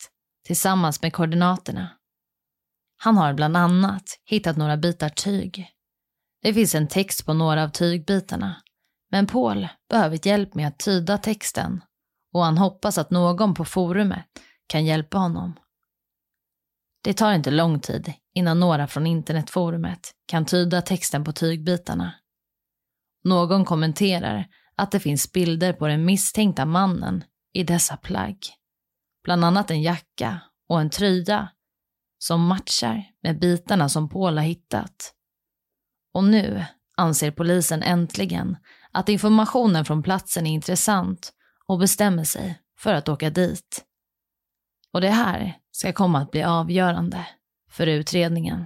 tillsammans 0.45 1.01
med 1.01 1.13
koordinaterna. 1.13 1.89
Han 2.97 3.17
har 3.17 3.33
bland 3.33 3.57
annat 3.57 4.03
hittat 4.25 4.57
några 4.57 4.77
bitar 4.77 5.09
tyg. 5.09 5.69
Det 6.41 6.53
finns 6.53 6.75
en 6.75 6.87
text 6.87 7.25
på 7.25 7.33
några 7.33 7.63
av 7.63 7.69
tygbitarna, 7.69 8.61
men 9.11 9.27
Paul 9.27 9.67
behöver 9.89 10.27
hjälp 10.27 10.53
med 10.53 10.67
att 10.67 10.79
tyda 10.79 11.17
texten 11.17 11.83
och 12.33 12.43
han 12.43 12.57
hoppas 12.57 12.97
att 12.97 13.11
någon 13.11 13.53
på 13.53 13.65
forumet 13.65 14.25
kan 14.67 14.85
hjälpa 14.85 15.17
honom. 15.17 15.59
Det 17.03 17.13
tar 17.13 17.33
inte 17.33 17.51
lång 17.51 17.79
tid 17.79 18.13
innan 18.33 18.59
några 18.59 18.87
från 18.87 19.07
internetforumet 19.07 20.11
kan 20.25 20.45
tyda 20.45 20.81
texten 20.81 21.23
på 21.23 21.31
tygbitarna. 21.31 22.13
Någon 23.23 23.65
kommenterar 23.65 24.47
att 24.75 24.91
det 24.91 24.99
finns 24.99 25.31
bilder 25.31 25.73
på 25.73 25.87
den 25.87 26.05
misstänkta 26.05 26.65
mannen 26.65 27.23
i 27.53 27.63
dessa 27.63 27.97
plagg. 27.97 28.37
Bland 29.23 29.45
annat 29.45 29.71
en 29.71 29.81
jacka 29.81 30.41
och 30.69 30.81
en 30.81 30.89
tröja 30.89 31.49
som 32.17 32.47
matchar 32.47 33.03
med 33.23 33.39
bitarna 33.39 33.89
som 33.89 34.09
Paul 34.09 34.37
har 34.37 34.45
hittat. 34.45 35.13
Och 36.13 36.23
nu 36.23 36.65
anser 36.97 37.31
polisen 37.31 37.83
äntligen 37.83 38.57
att 38.91 39.09
informationen 39.09 39.85
från 39.85 40.03
platsen 40.03 40.47
är 40.47 40.51
intressant 40.51 41.33
och 41.67 41.79
bestämmer 41.79 42.23
sig 42.23 42.61
för 42.79 42.93
att 42.93 43.09
åka 43.09 43.29
dit. 43.29 43.85
Och 44.93 45.01
det 45.01 45.09
här 45.09 45.57
ska 45.71 45.93
komma 45.93 46.19
att 46.19 46.31
bli 46.31 46.43
avgörande 46.43 47.27
för 47.69 47.87
utredningen. 47.87 48.65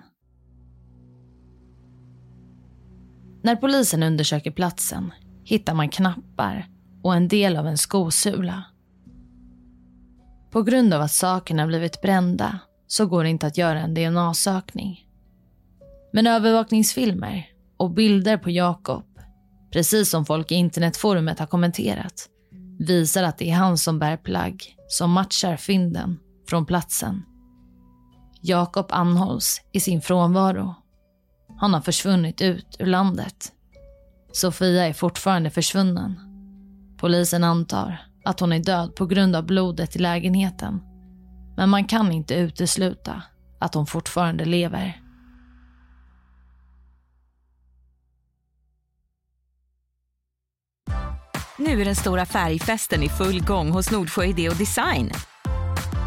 När 3.43 3.55
polisen 3.55 4.03
undersöker 4.03 4.51
platsen 4.51 5.13
hittar 5.43 5.73
man 5.73 5.89
knappar 5.89 6.67
och 7.03 7.15
en 7.15 7.27
del 7.27 7.57
av 7.57 7.67
en 7.67 7.77
skosula. 7.77 8.63
På 10.51 10.63
grund 10.63 10.93
av 10.93 11.01
att 11.01 11.11
sakerna 11.11 11.67
blivit 11.67 12.01
brända 12.01 12.59
så 12.87 13.05
går 13.05 13.23
det 13.23 13.29
inte 13.29 13.47
att 13.47 13.57
göra 13.57 13.79
en 13.79 13.93
DNA-sökning. 13.93 15.05
Men 16.13 16.27
övervakningsfilmer 16.27 17.47
och 17.77 17.91
bilder 17.91 18.37
på 18.37 18.49
Jakob, 18.49 19.05
precis 19.73 20.09
som 20.09 20.25
folk 20.25 20.51
i 20.51 20.55
internetforumet 20.55 21.39
har 21.39 21.47
kommenterat, 21.47 22.29
visar 22.79 23.23
att 23.23 23.37
det 23.37 23.49
är 23.49 23.55
han 23.55 23.77
som 23.77 23.99
bär 23.99 24.17
plagg 24.17 24.75
som 24.91 25.11
matchar 25.11 25.57
fynden 25.57 26.19
från 26.49 26.65
platsen. 26.65 27.23
Jakob 28.41 28.85
anhålls 28.89 29.61
i 29.71 29.79
sin 29.79 30.01
frånvaro. 30.01 30.75
Han 31.57 31.73
har 31.73 31.81
försvunnit 31.81 32.41
ut 32.41 32.75
ur 32.79 32.85
landet. 32.85 33.51
Sofia 34.31 34.87
är 34.87 34.93
fortfarande 34.93 35.49
försvunnen. 35.49 36.19
Polisen 36.97 37.43
antar 37.43 37.97
att 38.25 38.39
hon 38.39 38.51
är 38.51 38.59
död 38.59 38.95
på 38.95 39.05
grund 39.05 39.35
av 39.35 39.45
blodet 39.45 39.95
i 39.95 39.99
lägenheten. 39.99 40.81
Men 41.57 41.69
man 41.69 41.85
kan 41.85 42.11
inte 42.11 42.35
utesluta 42.35 43.23
att 43.59 43.73
hon 43.73 43.85
fortfarande 43.85 44.45
lever. 44.45 45.00
Nu 51.57 51.81
är 51.81 51.85
den 51.85 51.95
stora 51.95 52.25
färgfesten 52.25 53.03
i 53.03 53.09
full 53.09 53.43
gång 53.43 53.71
hos 53.71 53.91
Nordsjö 53.91 54.25
Idé 54.25 54.49
och 54.49 54.55
Design. 54.55 55.11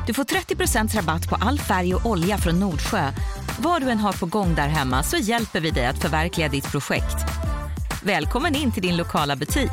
Du 0.06 0.14
får 0.14 0.24
30% 0.24 0.96
rabatt 0.96 1.28
på 1.28 1.34
all 1.34 1.58
färg 1.58 1.94
och 1.94 2.06
olja 2.06 2.38
från 2.38 2.60
Nordsjö. 2.60 3.12
Vad 3.58 3.82
du 3.82 3.90
än 3.90 3.98
har 3.98 4.12
på 4.12 4.26
gång 4.26 4.54
där 4.54 4.68
hemma 4.68 5.02
så 5.02 5.16
hjälper 5.16 5.60
vi 5.60 5.70
dig 5.70 5.86
att 5.86 6.02
förverkliga 6.02 6.48
ditt 6.48 6.70
projekt. 6.70 7.16
Välkommen 8.04 8.54
in 8.54 8.72
till 8.72 8.82
din 8.82 8.96
lokala 8.96 9.36
butik. 9.36 9.70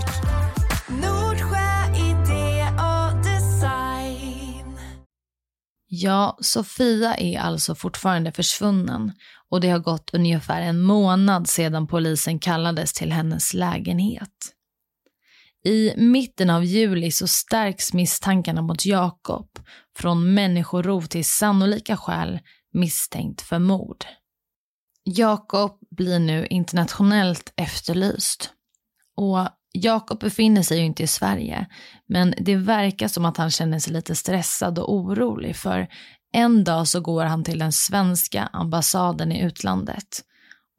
Nordsjö 0.87 1.95
idé 1.95 2.67
och 2.77 3.23
design. 3.23 4.77
Ja, 5.87 6.37
Sofia 6.41 7.15
är 7.15 7.39
alltså 7.39 7.75
fortfarande 7.75 8.31
försvunnen 8.31 9.11
och 9.49 9.61
det 9.61 9.69
har 9.69 9.79
gått 9.79 10.13
ungefär 10.13 10.61
en 10.61 10.81
månad 10.81 11.49
sedan 11.49 11.87
polisen 11.87 12.39
kallades 12.39 12.93
till 12.93 13.11
hennes 13.11 13.53
lägenhet. 13.53 14.55
I 15.63 15.93
mitten 15.97 16.49
av 16.49 16.65
juli 16.65 17.11
så 17.11 17.27
stärks 17.27 17.93
misstankarna 17.93 18.61
mot 18.61 18.85
Jakob 18.85 19.59
från 19.97 20.33
människorov 20.33 21.01
till 21.01 21.25
sannolika 21.25 21.97
skäl 21.97 22.39
misstänkt 22.73 23.41
för 23.41 23.59
mord. 23.59 24.05
Jakob 25.03 25.77
blir 25.91 26.19
nu 26.19 26.47
internationellt 26.47 27.53
efterlyst. 27.55 28.49
Och 29.15 29.47
Jakob 29.73 30.19
befinner 30.19 30.61
sig 30.61 30.77
ju 30.77 30.85
inte 30.85 31.03
i 31.03 31.07
Sverige, 31.07 31.65
men 32.07 32.33
det 32.37 32.55
verkar 32.55 33.07
som 33.07 33.25
att 33.25 33.37
han 33.37 33.51
känner 33.51 33.79
sig 33.79 33.93
lite 33.93 34.15
stressad 34.15 34.79
och 34.79 34.93
orolig 34.93 35.55
för 35.55 35.87
en 36.33 36.63
dag 36.63 36.87
så 36.87 37.01
går 37.01 37.25
han 37.25 37.43
till 37.43 37.59
den 37.59 37.71
svenska 37.71 38.49
ambassaden 38.53 39.31
i 39.31 39.41
utlandet. 39.41 40.21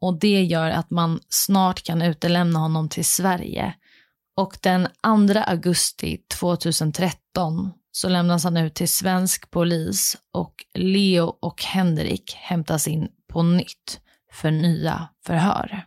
Och 0.01 0.19
det 0.19 0.43
gör 0.43 0.69
att 0.69 0.89
man 0.89 1.19
snart 1.29 1.83
kan 1.83 2.01
utelämna 2.01 2.59
honom 2.59 2.89
till 2.89 3.05
Sverige 3.05 3.75
och 4.35 4.57
den 4.61 4.87
2 5.33 5.39
augusti 5.39 6.17
2013 6.39 7.71
så 7.91 8.09
lämnas 8.09 8.43
han 8.43 8.57
ut 8.57 8.75
till 8.75 8.89
svensk 8.89 9.51
polis 9.51 10.17
och 10.33 10.65
Leo 10.73 11.23
och 11.23 11.63
Henrik 11.63 12.33
hämtas 12.33 12.87
in 12.87 13.07
på 13.29 13.43
nytt 13.43 13.99
för 14.31 14.51
nya 14.51 15.07
förhör. 15.25 15.85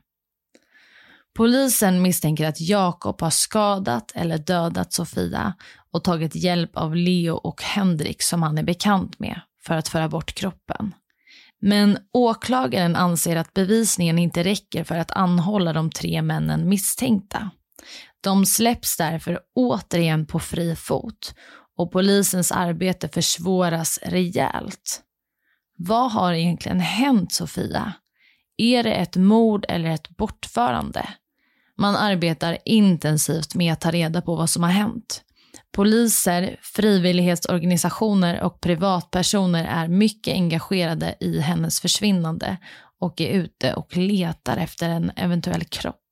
Polisen 1.37 2.03
misstänker 2.03 2.49
att 2.49 2.61
Jakob 2.61 3.21
har 3.21 3.31
skadat 3.31 4.13
eller 4.15 4.39
dödat 4.39 4.93
Sofia 4.93 5.55
och 5.91 6.05
tagit 6.05 6.35
hjälp 6.35 6.77
av 6.77 6.97
Leo 6.97 7.35
och 7.35 7.63
Henrik 7.63 8.23
som 8.23 8.43
han 8.43 8.59
är 8.59 8.63
bekant 8.63 9.19
med 9.19 9.41
för 9.63 9.75
att 9.75 9.89
föra 9.89 10.09
bort 10.09 10.33
kroppen. 10.33 10.95
Men 11.61 11.99
åklagaren 12.13 12.97
anser 12.97 13.37
att 13.37 13.55
bevisningen 13.55 14.19
inte 14.19 14.43
räcker 14.43 14.85
för 14.85 14.99
att 14.99 15.11
anhålla 15.11 15.73
de 15.73 15.91
tre 15.91 16.23
männen 16.23 16.69
misstänkta. 16.69 17.51
De 18.27 18.47
släpps 18.47 18.97
därför 18.97 19.41
återigen 19.55 20.27
på 20.27 20.41
fri 20.41 20.77
fot 20.77 21.35
och 21.77 21.93
polisens 21.93 22.53
arbete 22.53 23.09
försvåras 23.09 23.99
rejält. 24.03 25.01
Vad 25.79 26.13
har 26.13 26.33
egentligen 26.33 26.81
hänt 26.81 27.33
Sofia? 27.33 27.93
Är 28.57 28.83
det 28.83 28.93
ett 28.93 29.17
mord 29.17 29.67
eller 29.69 29.91
ett 29.91 30.09
bortförande? 30.09 31.09
Man 31.77 31.97
arbetar 31.97 32.59
intensivt 32.65 33.55
med 33.55 33.73
att 33.73 33.81
ta 33.81 33.91
reda 33.91 34.23
på 34.23 34.37
vad 34.37 34.51
som 34.51 34.63
har 34.63 34.71
hänt. 34.71 35.23
Poliser, 35.73 36.57
frivillighetsorganisationer 36.63 38.43
och 38.43 38.61
privatpersoner 38.61 39.65
är 39.65 39.89
mycket 39.89 40.35
engagerade 40.35 41.15
i 41.21 41.41
hennes 41.41 41.81
försvinnande 41.81 42.57
och 43.01 43.21
är 43.21 43.29
ute 43.29 43.75
och 43.75 43.97
letar 43.97 44.57
efter 44.57 44.89
en 44.89 45.13
eventuell 45.17 45.65
kropp. 45.65 46.06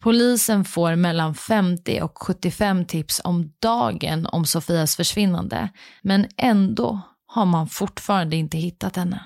Polisen 0.00 0.64
får 0.64 0.96
mellan 0.96 1.34
50 1.34 2.00
och 2.02 2.18
75 2.18 2.84
tips 2.84 3.20
om 3.24 3.52
dagen 3.58 4.26
om 4.26 4.46
Sofias 4.46 4.96
försvinnande, 4.96 5.68
men 6.02 6.28
ändå 6.36 7.00
har 7.26 7.46
man 7.46 7.68
fortfarande 7.68 8.36
inte 8.36 8.58
hittat 8.58 8.96
henne. 8.96 9.24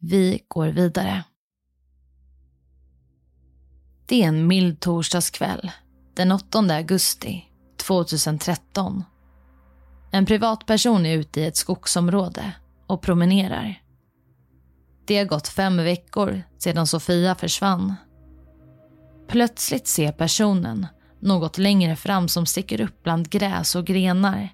Vi 0.00 0.42
går 0.48 0.68
vidare. 0.68 1.24
Det 4.06 4.22
är 4.22 4.28
en 4.28 4.46
mild 4.46 4.80
torsdagskväll, 4.80 5.70
den 6.14 6.32
8 6.32 6.58
augusti 6.58 7.44
2013. 7.76 9.04
En 10.12 10.26
privatperson 10.26 11.06
är 11.06 11.16
ute 11.16 11.40
i 11.40 11.44
ett 11.44 11.56
skogsområde 11.56 12.52
och 12.86 13.02
promenerar. 13.02 13.82
Det 15.06 15.18
har 15.18 15.24
gått 15.24 15.48
fem 15.48 15.76
veckor 15.76 16.42
sedan 16.58 16.86
Sofia 16.86 17.34
försvann. 17.34 17.94
Plötsligt 19.28 19.88
ser 19.88 20.12
personen 20.12 20.86
något 21.20 21.58
längre 21.58 21.96
fram 21.96 22.28
som 22.28 22.46
sticker 22.46 22.80
upp 22.80 23.02
bland 23.02 23.30
gräs 23.30 23.74
och 23.74 23.84
grenar. 23.84 24.48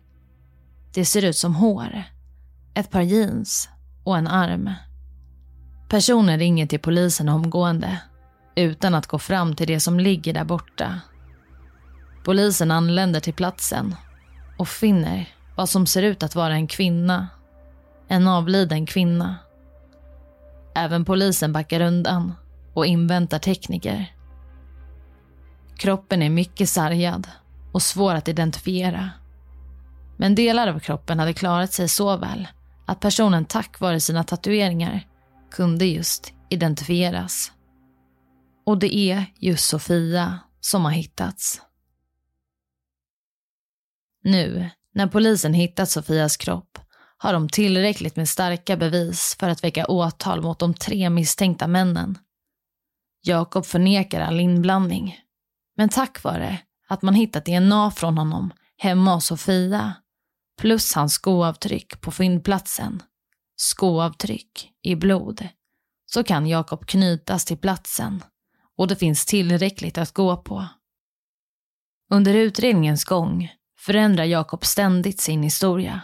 Det 0.95 1.05
ser 1.05 1.25
ut 1.25 1.37
som 1.37 1.55
hår, 1.55 2.03
ett 2.75 2.91
par 2.91 3.01
jeans 3.01 3.69
och 4.05 4.19
en 4.19 4.29
arm. 4.29 4.71
Personen 5.89 6.39
ringer 6.39 6.67
till 6.67 6.81
polisen 6.81 7.29
omgående 7.29 7.99
utan 8.55 8.95
att 8.95 9.07
gå 9.07 9.19
fram 9.19 9.57
till 9.57 9.67
det 9.67 9.81
som 9.81 10.01
ligger 10.01 10.35
där 10.35 10.45
borta. 10.45 11.01
Polisen 12.25 12.71
anländer 12.71 13.21
till 13.21 13.35
platsen 13.35 13.95
och 14.59 14.69
finner 14.69 15.29
vad 15.57 15.69
som 15.69 15.87
ser 15.87 16.03
ut 16.03 16.23
att 16.23 16.35
vara 16.35 16.55
en 16.55 16.67
kvinna. 16.67 17.29
En 18.09 18.29
avliden 18.29 18.87
kvinna. 18.87 19.37
Även 20.75 21.05
polisen 21.05 21.53
backar 21.53 21.81
undan 21.81 22.35
och 22.75 22.87
inväntar 22.87 23.39
tekniker. 23.39 24.15
Kroppen 25.77 26.23
är 26.23 26.31
mycket 26.31 26.69
sargad 26.69 27.29
och 27.73 27.83
svår 27.83 28.15
att 28.15 28.29
identifiera. 28.29 29.11
Men 30.17 30.35
delar 30.35 30.69
av 30.69 30.79
kroppen 30.79 31.19
hade 31.19 31.33
klarat 31.33 31.73
sig 31.73 31.89
så 31.89 32.17
väl 32.17 32.49
att 32.87 33.01
personen 33.01 33.45
tack 33.45 33.81
vare 33.81 34.01
sina 34.01 34.25
tatueringar 34.25 35.07
kunde 35.51 35.85
just 35.85 36.33
identifieras. 36.51 37.53
Och 38.67 38.79
det 38.79 38.97
är 38.97 39.25
just 39.39 39.69
Sofia 39.69 40.39
som 40.61 40.85
har 40.85 40.93
hittats. 40.93 41.61
Nu, 44.25 44.71
när 44.95 45.07
polisen 45.07 45.55
hittat 45.55 45.91
Sofias 45.91 46.37
kropp, 46.37 46.79
har 47.19 47.33
de 47.33 47.49
tillräckligt 47.49 48.17
med 48.17 48.29
starka 48.29 48.77
bevis 48.77 49.37
för 49.41 49.49
att 49.49 49.65
väcka 49.65 49.87
åtal 49.87 50.43
mot 50.43 50.59
de 50.59 50.75
tre 50.75 51.11
misstänkta 51.11 51.67
männen. 51.67 52.19
Jakob 53.23 53.67
förnekar 53.67 54.21
all 54.21 54.41
inblandning. 54.41 55.19
Men 55.83 55.89
tack 55.89 56.23
vare 56.23 56.59
att 56.89 57.03
man 57.03 57.15
hittat 57.15 57.45
DNA 57.45 57.91
från 57.91 58.19
honom 58.19 58.53
hemma 58.79 59.15
hos 59.15 59.27
Sofia, 59.27 59.95
plus 60.61 60.95
hans 60.95 61.15
skoavtryck 61.15 62.01
på 62.01 62.11
fyndplatsen, 62.11 63.03
skoavtryck 63.57 64.71
i 64.83 64.95
blod, 64.95 65.49
så 66.07 66.25
kan 66.25 66.47
Jakob 66.47 66.87
knytas 66.87 67.45
till 67.45 67.57
platsen 67.57 68.25
och 68.77 68.89
det 68.89 68.97
finns 68.97 69.27
tillräckligt 69.27 69.99
att 69.99 70.13
gå 70.13 70.37
på. 70.37 70.67
Under 72.11 72.35
utredningens 72.35 73.05
gång 73.05 73.53
förändrar 73.79 74.25
Jakob 74.25 74.65
ständigt 74.65 75.21
sin 75.21 75.43
historia. 75.43 76.01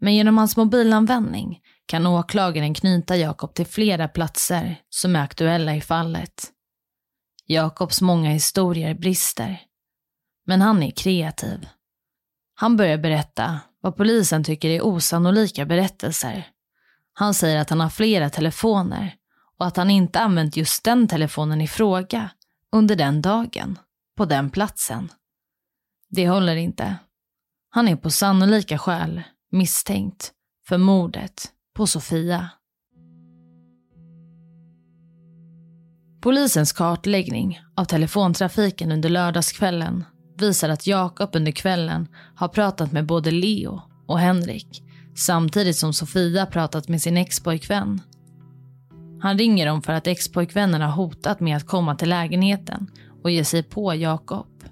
Men 0.00 0.14
genom 0.14 0.38
hans 0.38 0.56
mobilanvändning 0.56 1.60
kan 1.86 2.06
åklagaren 2.06 2.74
knyta 2.74 3.16
Jakob 3.16 3.54
till 3.54 3.66
flera 3.66 4.08
platser 4.08 4.80
som 4.88 5.16
är 5.16 5.20
aktuella 5.20 5.76
i 5.76 5.80
fallet. 5.80 6.52
Jakobs 7.46 8.00
många 8.00 8.30
historier 8.30 8.94
brister. 8.94 9.62
Men 10.46 10.60
han 10.60 10.82
är 10.82 10.90
kreativ. 10.90 11.68
Han 12.54 12.76
börjar 12.76 12.98
berätta 12.98 13.60
vad 13.80 13.96
polisen 13.96 14.44
tycker 14.44 14.68
är 14.68 14.84
osannolika 14.84 15.66
berättelser. 15.66 16.48
Han 17.12 17.34
säger 17.34 17.56
att 17.56 17.70
han 17.70 17.80
har 17.80 17.90
flera 17.90 18.30
telefoner 18.30 19.14
och 19.58 19.66
att 19.66 19.76
han 19.76 19.90
inte 19.90 20.20
använt 20.20 20.56
just 20.56 20.84
den 20.84 21.08
telefonen 21.08 21.60
i 21.60 21.68
fråga 21.68 22.30
under 22.72 22.96
den 22.96 23.22
dagen, 23.22 23.78
på 24.16 24.24
den 24.24 24.50
platsen. 24.50 25.12
Det 26.08 26.28
håller 26.28 26.56
inte. 26.56 26.96
Han 27.70 27.88
är 27.88 27.96
på 27.96 28.10
sannolika 28.10 28.78
skäl 28.78 29.22
misstänkt 29.50 30.32
för 30.68 30.78
mordet 30.78 31.52
på 31.74 31.86
Sofia. 31.86 32.50
Polisens 36.26 36.72
kartläggning 36.72 37.60
av 37.74 37.84
telefontrafiken 37.84 38.92
under 38.92 39.08
lördagskvällen 39.08 40.04
visar 40.38 40.68
att 40.68 40.86
Jakob 40.86 41.36
under 41.36 41.52
kvällen 41.52 42.08
har 42.34 42.48
pratat 42.48 42.92
med 42.92 43.06
både 43.06 43.30
Leo 43.30 43.82
och 44.06 44.18
Henrik 44.18 44.82
samtidigt 45.16 45.76
som 45.76 45.92
Sofia 45.92 46.46
pratat 46.46 46.88
med 46.88 47.02
sin 47.02 47.16
expojkvän. 47.16 48.00
Han 49.20 49.38
ringer 49.38 49.66
dem 49.66 49.82
för 49.82 49.92
att 49.92 50.06
expojkvännen 50.06 50.80
har 50.80 50.90
hotat 50.90 51.40
med 51.40 51.56
att 51.56 51.66
komma 51.66 51.94
till 51.94 52.08
lägenheten 52.08 52.90
och 53.22 53.30
ge 53.30 53.44
sig 53.44 53.62
på 53.62 53.94
Jakob. 53.94 54.64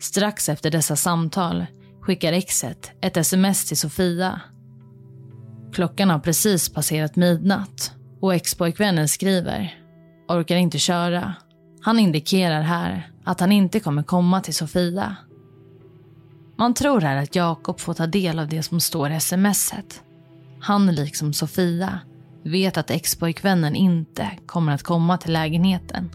Strax 0.00 0.48
efter 0.48 0.70
dessa 0.70 0.96
samtal 0.96 1.66
skickar 2.00 2.32
exet 2.32 2.90
ett 3.00 3.16
sms 3.16 3.68
till 3.68 3.78
Sofia. 3.78 4.40
Klockan 5.72 6.10
har 6.10 6.18
precis 6.18 6.68
passerat 6.68 7.16
midnatt 7.16 7.92
och 8.20 8.34
expojkvännen 8.34 9.08
skriver 9.08 9.85
“orkar 10.28 10.56
inte 10.56 10.78
köra”. 10.78 11.34
Han 11.80 11.98
indikerar 11.98 12.62
här 12.62 13.10
att 13.24 13.40
han 13.40 13.52
inte 13.52 13.80
kommer 13.80 14.02
komma 14.02 14.40
till 14.40 14.54
Sofia. 14.54 15.16
Man 16.58 16.74
tror 16.74 17.00
här 17.00 17.16
att 17.16 17.36
Jakob 17.36 17.80
får 17.80 17.94
ta 17.94 18.06
del 18.06 18.38
av 18.38 18.48
det 18.48 18.62
som 18.62 18.80
står 18.80 19.10
i 19.10 19.20
smset. 19.20 20.02
Han, 20.60 20.86
liksom 20.94 21.32
Sofia, 21.32 22.00
vet 22.44 22.76
att 22.76 22.90
expojkvännen 22.90 23.76
inte 23.76 24.30
kommer 24.46 24.72
att 24.72 24.82
komma 24.82 25.18
till 25.18 25.32
lägenheten. 25.32 26.10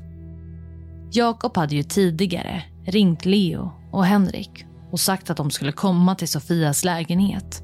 Jakob 1.11 1.57
hade 1.57 1.75
ju 1.75 1.83
tidigare 1.83 2.63
ringt 2.85 3.25
Leo 3.25 3.71
och 3.91 4.05
Henrik 4.05 4.65
och 4.91 4.99
sagt 4.99 5.29
att 5.29 5.37
de 5.37 5.51
skulle 5.51 5.71
komma 5.71 6.15
till 6.15 6.27
Sofias 6.27 6.83
lägenhet. 6.83 7.63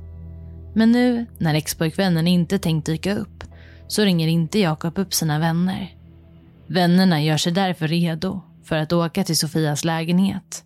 Men 0.76 0.92
nu 0.92 1.26
när 1.38 1.54
expojkvännen 1.54 2.28
inte 2.28 2.60
tänkt 2.60 2.86
dyka 2.86 3.16
upp 3.16 3.44
så 3.88 4.02
ringer 4.02 4.28
inte 4.28 4.60
Jakob 4.60 4.98
upp 4.98 5.14
sina 5.14 5.40
vänner. 5.40 5.97
Vännerna 6.70 7.22
gör 7.22 7.38
sig 7.38 7.52
därför 7.52 7.88
redo 7.88 8.42
för 8.64 8.76
att 8.76 8.94
åka 8.94 9.24
till 9.24 9.38
Sofias 9.38 9.84
lägenhet. 9.84 10.64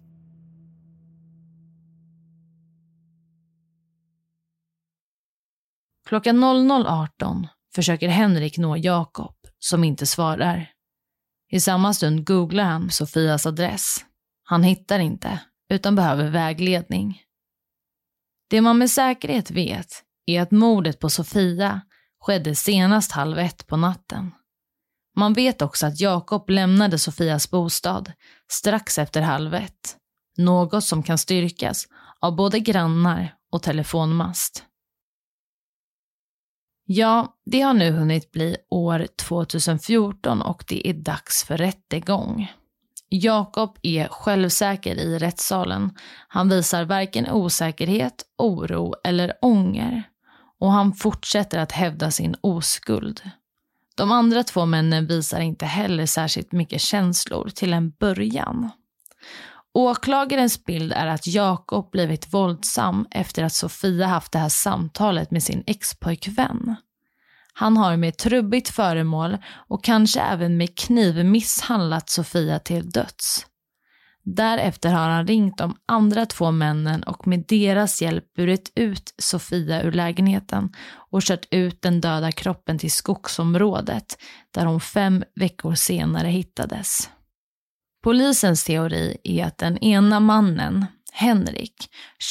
Klockan 6.08 6.44
00.18 6.44 7.48
försöker 7.76 8.08
Henrik 8.08 8.58
nå 8.58 8.78
Jakob 8.78 9.36
som 9.60 9.84
inte 9.84 10.06
svarar. 10.06 10.70
I 11.52 11.60
samma 11.60 11.94
stund 11.94 12.28
googlar 12.28 12.64
han 12.64 12.90
Sofias 12.90 13.46
adress. 13.46 14.06
Han 14.44 14.64
hittar 14.64 15.00
inte, 15.00 15.40
utan 15.70 15.96
behöver 15.96 16.30
vägledning. 16.30 17.22
Det 18.50 18.62
man 18.62 18.78
med 18.78 18.90
säkerhet 18.90 19.52
vet 19.52 20.04
är 20.26 20.42
att 20.42 20.52
mordet 20.52 21.00
på 21.00 21.10
Sofia 21.10 21.82
skedde 22.20 22.56
senast 22.56 23.12
halv 23.12 23.40
ett 23.40 23.68
på 23.68 23.78
natten. 23.78 24.32
Man 25.16 25.34
vet 25.34 25.62
också 25.62 25.88
att 25.88 26.00
Jakob 26.00 26.50
lämnade 26.50 26.98
Sofias 26.98 27.52
bostad 27.52 28.12
strax 28.52 28.98
efter 28.98 29.22
halv 29.22 29.54
ett. 29.54 29.98
Något 30.38 30.84
som 30.84 31.04
kan 31.04 31.18
styrkas 31.18 31.88
av 32.20 32.36
både 32.36 32.60
grannar 32.60 33.36
och 33.52 33.64
telefonmast. 33.64 34.66
Ja, 36.86 37.36
det 37.46 37.62
har 37.62 37.74
nu 37.74 37.92
hunnit 37.92 38.32
bli 38.32 38.58
år 38.70 39.08
2014 39.16 40.42
och 40.42 40.64
det 40.68 40.88
är 40.88 40.94
dags 40.94 41.44
för 41.44 41.58
rättegång. 41.58 42.52
Jakob 43.10 43.78
är 43.82 44.08
självsäker 44.08 44.96
i 44.96 45.20
rättssalen. 45.20 45.96
Han 46.28 46.50
visar 46.50 46.86
varken 46.86 47.32
osäkerhet, 47.32 48.26
oro 48.38 48.94
eller 49.04 49.34
ånger. 49.42 50.04
och 50.60 50.72
han 50.72 50.94
fortsätter 50.94 51.60
att 51.60 51.72
hävda 51.72 52.12
sin 52.12 52.36
oskuld. 52.42 53.22
De 53.96 54.12
andra 54.12 54.44
två 54.44 54.66
männen 54.66 55.08
visar 55.08 55.40
inte 55.40 55.66
heller 55.66 56.06
särskilt 56.06 56.52
mycket 56.52 56.82
känslor 56.82 57.50
till 57.50 57.74
en 57.74 57.90
början. 57.90 58.70
Åklagarens 59.74 60.66
bild 60.66 60.94
är 60.94 61.08
att 61.08 61.28
Jakob 61.28 61.92
blivit 61.92 62.34
våldsam 62.34 63.08
efter 63.12 63.44
att 63.44 63.54
Sofia 63.54 64.08
haft 64.08 64.32
det 64.32 64.40
här 64.40 64.50
samtalet 64.50 65.32
med 65.32 65.44
sin 65.44 65.64
expojkvän. 65.68 66.76
Han 67.54 67.78
har 67.78 67.98
med 67.98 68.18
trubbigt 68.18 68.70
föremål 68.70 69.38
och 69.54 69.84
kanske 69.84 70.22
även 70.22 70.58
med 70.58 70.78
kniv 70.78 71.26
misshandlat 71.26 72.10
Sofia 72.10 72.60
till 72.60 72.90
döds. 72.90 73.46
Därefter 74.24 74.90
har 74.90 75.10
han 75.10 75.28
ringt 75.28 75.58
de 75.58 75.76
andra 75.86 76.26
två 76.26 76.52
männen 76.52 77.04
och 77.04 77.28
med 77.28 77.46
deras 77.48 78.02
hjälp 78.02 78.34
burit 78.34 78.72
ut 78.76 79.14
Sofia 79.18 79.84
ur 79.84 79.92
lägenheten 79.92 80.70
och 81.12 81.22
kört 81.22 81.48
ut 81.52 81.82
den 81.82 82.02
döda 82.02 82.32
kroppen 82.32 82.78
till 82.80 82.92
skogsområdet 82.92 84.18
där 84.52 84.66
hon 84.66 84.80
fem 84.80 85.24
veckor 85.36 85.76
senare 85.76 86.28
hittades. 86.28 87.10
Polisens 88.04 88.64
teori 88.64 89.18
är 89.24 89.46
att 89.46 89.58
den 89.58 89.78
ena 89.78 90.20
mannen, 90.20 90.86
Henrik, 91.14 91.76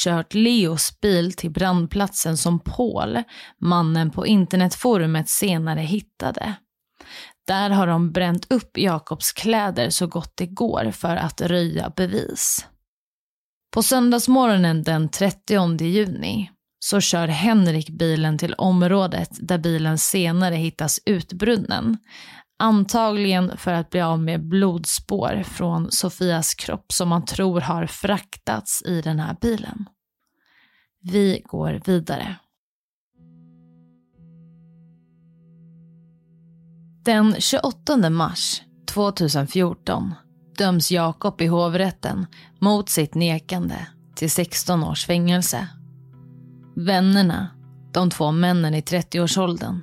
kört 0.03 0.33
Leos 0.33 0.99
bil 1.01 1.33
till 1.33 1.51
brandplatsen 1.51 2.37
som 2.37 2.59
Paul, 2.59 3.23
mannen 3.61 4.11
på 4.11 4.27
internetforumet, 4.27 5.29
senare 5.29 5.79
hittade. 5.79 6.55
Där 7.47 7.69
har 7.69 7.87
de 7.87 8.11
bränt 8.11 8.51
upp 8.51 8.77
Jakobs 8.77 9.31
kläder 9.31 9.89
så 9.89 10.07
gott 10.07 10.33
det 10.35 10.45
går 10.45 10.91
för 10.91 11.15
att 11.15 11.41
röja 11.41 11.91
bevis. 11.95 12.67
På 13.73 13.83
söndagsmorgonen 13.83 14.83
den 14.83 15.09
30 15.09 15.83
juni 15.83 16.51
så 16.79 17.01
kör 17.01 17.27
Henrik 17.27 17.89
bilen 17.89 18.37
till 18.37 18.53
området 18.53 19.29
där 19.41 19.57
bilen 19.57 19.97
senare 19.97 20.55
hittas 20.55 20.99
utbrunnen. 21.05 21.97
Antagligen 22.59 23.57
för 23.57 23.73
att 23.73 23.89
bli 23.89 24.01
av 24.01 24.19
med 24.19 24.47
blodspår 24.47 25.43
från 25.43 25.91
Sofias 25.91 26.53
kropp 26.55 26.91
som 26.91 27.09
man 27.09 27.25
tror 27.25 27.61
har 27.61 27.85
fraktats 27.85 28.83
i 28.85 29.01
den 29.01 29.19
här 29.19 29.35
bilen. 29.41 29.85
Vi 31.01 31.41
går 31.45 31.81
vidare. 31.85 32.35
Den 37.05 37.35
28 37.39 38.09
mars 38.09 38.61
2014 38.93 40.13
döms 40.57 40.91
Jakob 40.91 41.41
i 41.41 41.47
hovrätten 41.47 42.25
mot 42.59 42.89
sitt 42.89 43.15
nekande 43.15 43.87
till 44.15 44.31
16 44.31 44.83
års 44.83 45.05
fängelse. 45.05 45.67
Vännerna, 46.75 47.47
de 47.93 48.09
två 48.09 48.31
männen 48.31 48.73
i 48.73 48.81
30-årsåldern, 48.81 49.81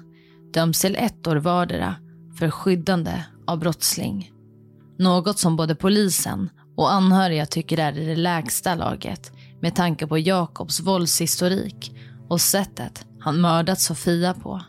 döms 0.53 0.81
till 0.81 0.97
ett 0.97 1.27
år 1.27 1.37
vardera 1.37 1.95
för 2.39 2.51
skyddande 2.51 3.25
av 3.47 3.59
brottsling. 3.59 4.33
Något 4.99 5.39
som 5.39 5.57
både 5.57 5.75
polisen 5.75 6.51
och 6.77 6.93
anhöriga 6.93 7.47
tycker 7.47 7.79
är 7.79 7.99
i 7.99 8.07
det 8.07 8.17
lägsta 8.17 8.75
laget 8.75 9.33
med 9.61 9.77
tanke 9.77 10.07
på 10.07 10.19
Jakobs 10.19 10.81
våldshistorik 10.81 11.97
och 12.29 12.41
sättet 12.41 13.07
han 13.21 13.41
mördat 13.41 13.81
Sofia 13.81 14.35
på. 14.35 14.61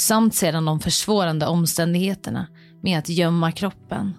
Samt 0.00 0.34
sedan 0.34 0.64
de 0.64 0.80
försvårande 0.80 1.46
omständigheterna 1.46 2.46
med 2.80 2.98
att 2.98 3.08
gömma 3.08 3.52
kroppen. 3.52 4.14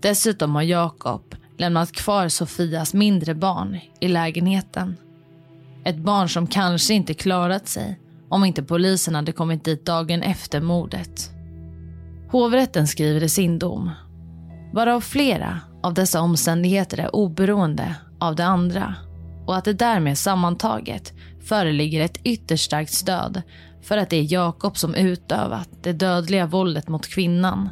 Dessutom 0.00 0.54
har 0.54 0.62
Jakob 0.62 1.34
lämnat 1.58 1.92
kvar 1.92 2.28
Sofias 2.28 2.94
mindre 2.94 3.34
barn 3.34 3.78
i 4.00 4.08
lägenheten. 4.08 4.96
Ett 5.84 5.96
barn 5.96 6.28
som 6.28 6.46
kanske 6.46 6.94
inte 6.94 7.14
klarat 7.14 7.68
sig 7.68 8.00
om 8.28 8.44
inte 8.44 8.62
polisen 8.62 9.14
hade 9.14 9.32
kommit 9.32 9.64
dit 9.64 9.86
dagen 9.86 10.22
efter 10.22 10.60
mordet. 10.60 11.30
Hovrätten 12.30 12.86
skriver 12.86 13.22
i 13.22 13.28
sin 13.28 13.58
dom, 13.58 13.90
varav 14.72 15.00
flera 15.00 15.60
av 15.82 15.94
dessa 15.94 16.20
omständigheter 16.20 16.98
är 16.98 17.14
oberoende 17.14 17.94
av 18.20 18.36
det 18.36 18.44
andra 18.44 18.94
och 19.46 19.56
att 19.56 19.64
det 19.64 19.72
därmed 19.72 20.18
sammantaget 20.18 21.12
föreligger 21.40 22.04
ett 22.04 22.20
ytterst 22.24 22.64
starkt 22.64 22.92
stöd 22.92 23.42
för 23.82 23.96
att 23.96 24.10
det 24.10 24.16
är 24.16 24.32
Jakob 24.32 24.76
som 24.76 24.94
utövat 24.94 25.68
det 25.82 25.92
dödliga 25.92 26.46
våldet 26.46 26.88
mot 26.88 27.06
kvinnan. 27.06 27.68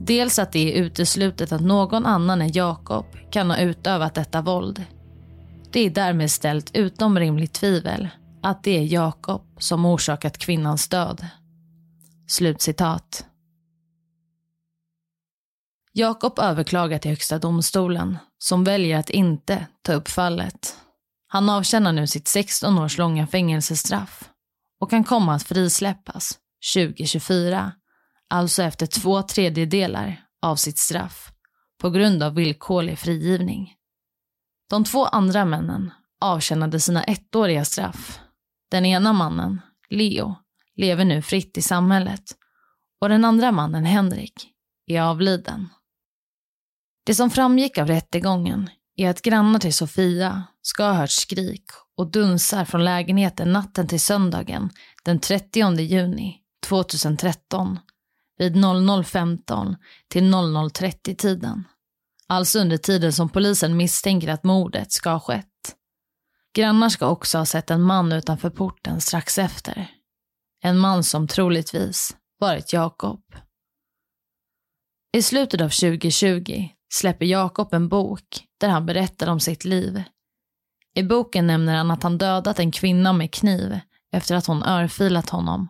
Dels 0.00 0.38
att 0.38 0.52
det 0.52 0.72
är 0.72 0.82
uteslutet 0.82 1.52
att 1.52 1.60
någon 1.60 2.06
annan 2.06 2.42
än 2.42 2.52
Jakob 2.52 3.06
kan 3.30 3.50
ha 3.50 3.58
utövat 3.58 4.14
detta 4.14 4.42
våld. 4.42 4.84
Det 5.72 5.80
är 5.80 5.90
därmed 5.90 6.30
ställt 6.30 6.76
utom 6.76 7.18
rimligt 7.18 7.52
tvivel 7.52 8.08
att 8.42 8.62
det 8.62 8.78
är 8.78 8.82
Jakob 8.82 9.42
som 9.58 9.84
orsakat 9.84 10.38
kvinnans 10.38 10.88
död. 10.88 11.26
Slutcitat. 12.28 13.24
Jakob 15.92 16.38
överklagar 16.38 16.98
till 16.98 17.10
Högsta 17.10 17.38
domstolen 17.38 18.18
som 18.38 18.64
väljer 18.64 18.98
att 18.98 19.10
inte 19.10 19.66
ta 19.82 19.92
upp 19.92 20.08
fallet. 20.08 20.76
Han 21.28 21.50
avtjänar 21.50 21.92
nu 21.92 22.06
sitt 22.06 22.28
16 22.28 22.78
års 22.78 22.98
långa 22.98 23.26
fängelsestraff 23.26 24.29
och 24.80 24.90
kan 24.90 25.04
komma 25.04 25.34
att 25.34 25.42
frisläppas 25.42 26.38
2024, 26.74 27.72
alltså 28.28 28.62
efter 28.62 28.86
två 28.86 29.22
tredjedelar 29.22 30.24
av 30.42 30.56
sitt 30.56 30.78
straff 30.78 31.32
på 31.80 31.90
grund 31.90 32.22
av 32.22 32.34
villkorlig 32.34 32.98
frigivning. 32.98 33.74
De 34.70 34.84
två 34.84 35.04
andra 35.04 35.44
männen 35.44 35.90
avtjänade 36.20 36.80
sina 36.80 37.04
ettåriga 37.04 37.64
straff. 37.64 38.20
Den 38.70 38.86
ena 38.86 39.12
mannen, 39.12 39.60
Leo, 39.88 40.36
lever 40.76 41.04
nu 41.04 41.22
fritt 41.22 41.58
i 41.58 41.62
samhället 41.62 42.36
och 43.00 43.08
den 43.08 43.24
andra 43.24 43.52
mannen, 43.52 43.84
Henrik, 43.84 44.48
är 44.86 45.00
avliden. 45.00 45.68
Det 47.04 47.14
som 47.14 47.30
framgick 47.30 47.78
av 47.78 47.86
rättegången 47.86 48.70
är 48.96 49.10
att 49.10 49.22
grannar 49.22 49.58
till 49.58 49.74
Sofia 49.74 50.42
ska 50.62 50.84
ha 50.84 50.92
hört 50.92 51.10
skrik 51.10 51.64
och 51.96 52.10
dunsar 52.10 52.64
från 52.64 52.84
lägenheten 52.84 53.52
natten 53.52 53.88
till 53.88 54.00
söndagen 54.00 54.70
den 55.04 55.20
30 55.20 55.80
juni 55.80 56.36
2013 56.66 57.78
vid 58.38 58.56
00.15 58.56 59.76
till 60.08 60.34
00.30 60.34 61.14
tiden. 61.14 61.64
Alltså 62.26 62.58
under 62.58 62.76
tiden 62.76 63.12
som 63.12 63.28
polisen 63.28 63.76
misstänker 63.76 64.28
att 64.28 64.44
mordet 64.44 64.92
ska 64.92 65.10
ha 65.10 65.20
skett. 65.20 65.46
Grannar 66.54 66.88
ska 66.88 67.06
också 67.06 67.38
ha 67.38 67.46
sett 67.46 67.70
en 67.70 67.82
man 67.82 68.12
utanför 68.12 68.50
porten 68.50 69.00
strax 69.00 69.38
efter. 69.38 69.90
En 70.62 70.78
man 70.78 71.04
som 71.04 71.28
troligtvis 71.28 72.16
varit 72.38 72.72
Jakob. 72.72 73.22
I 75.12 75.22
slutet 75.22 75.60
av 75.60 75.68
2020 75.68 76.68
släpper 76.92 77.26
Jakob 77.26 77.74
en 77.74 77.88
bok 77.88 78.44
där 78.60 78.68
han 78.68 78.86
berättar 78.86 79.26
om 79.26 79.40
sitt 79.40 79.64
liv. 79.64 80.02
I 80.94 81.02
boken 81.02 81.46
nämner 81.46 81.76
han 81.76 81.90
att 81.90 82.02
han 82.02 82.18
dödat 82.18 82.58
en 82.58 82.72
kvinna 82.72 83.12
med 83.12 83.32
kniv 83.32 83.80
efter 84.12 84.34
att 84.34 84.46
hon 84.46 84.62
örfilat 84.62 85.30
honom 85.30 85.68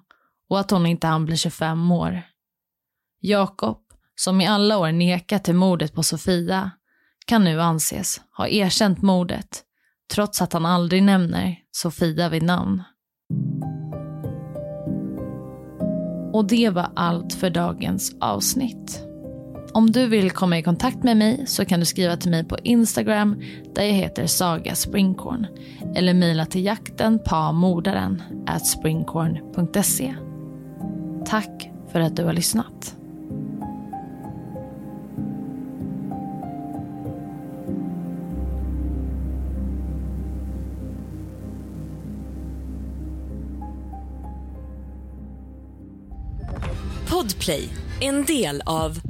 och 0.48 0.60
att 0.60 0.70
hon 0.70 0.86
inte 0.86 1.06
hann 1.06 1.24
bli 1.24 1.36
25 1.36 1.92
år. 1.92 2.22
Jakob, 3.20 3.78
som 4.14 4.40
i 4.40 4.46
alla 4.46 4.78
år 4.78 4.92
nekat 4.92 5.44
till 5.44 5.54
mordet 5.54 5.94
på 5.94 6.02
Sofia, 6.02 6.70
kan 7.26 7.44
nu 7.44 7.60
anses 7.60 8.20
ha 8.36 8.48
erkänt 8.48 9.02
mordet 9.02 9.62
trots 10.14 10.42
att 10.42 10.52
han 10.52 10.66
aldrig 10.66 11.02
nämner 11.02 11.56
Sofia 11.70 12.28
vid 12.28 12.42
namn. 12.42 12.82
Och 16.32 16.46
det 16.46 16.70
var 16.70 16.92
allt 16.96 17.34
för 17.34 17.50
dagens 17.50 18.16
avsnitt. 18.20 19.09
Om 19.72 19.90
du 19.90 20.06
vill 20.06 20.30
komma 20.30 20.58
i 20.58 20.62
kontakt 20.62 21.02
med 21.02 21.16
mig 21.16 21.44
så 21.46 21.64
kan 21.64 21.80
du 21.80 21.86
skriva 21.86 22.16
till 22.16 22.30
mig 22.30 22.44
på 22.44 22.58
Instagram 22.62 23.42
där 23.74 23.82
jag 23.82 23.92
heter 23.92 24.26
Saga 24.26 24.74
Springkorn 24.74 25.46
eller 25.94 26.14
mejla 26.14 26.46
till 26.46 26.64
jakten 26.64 27.18
på 27.18 27.52
mordaren 27.52 28.22
at 28.46 28.66
springkorn.se. 28.66 30.14
Tack 31.26 31.70
för 31.92 32.00
att 32.00 32.16
du 32.16 32.24
har 32.24 32.32
lyssnat. 32.32 32.96
Podplay, 47.08 47.68
en 48.00 48.24
del 48.24 48.62
av 48.66 49.09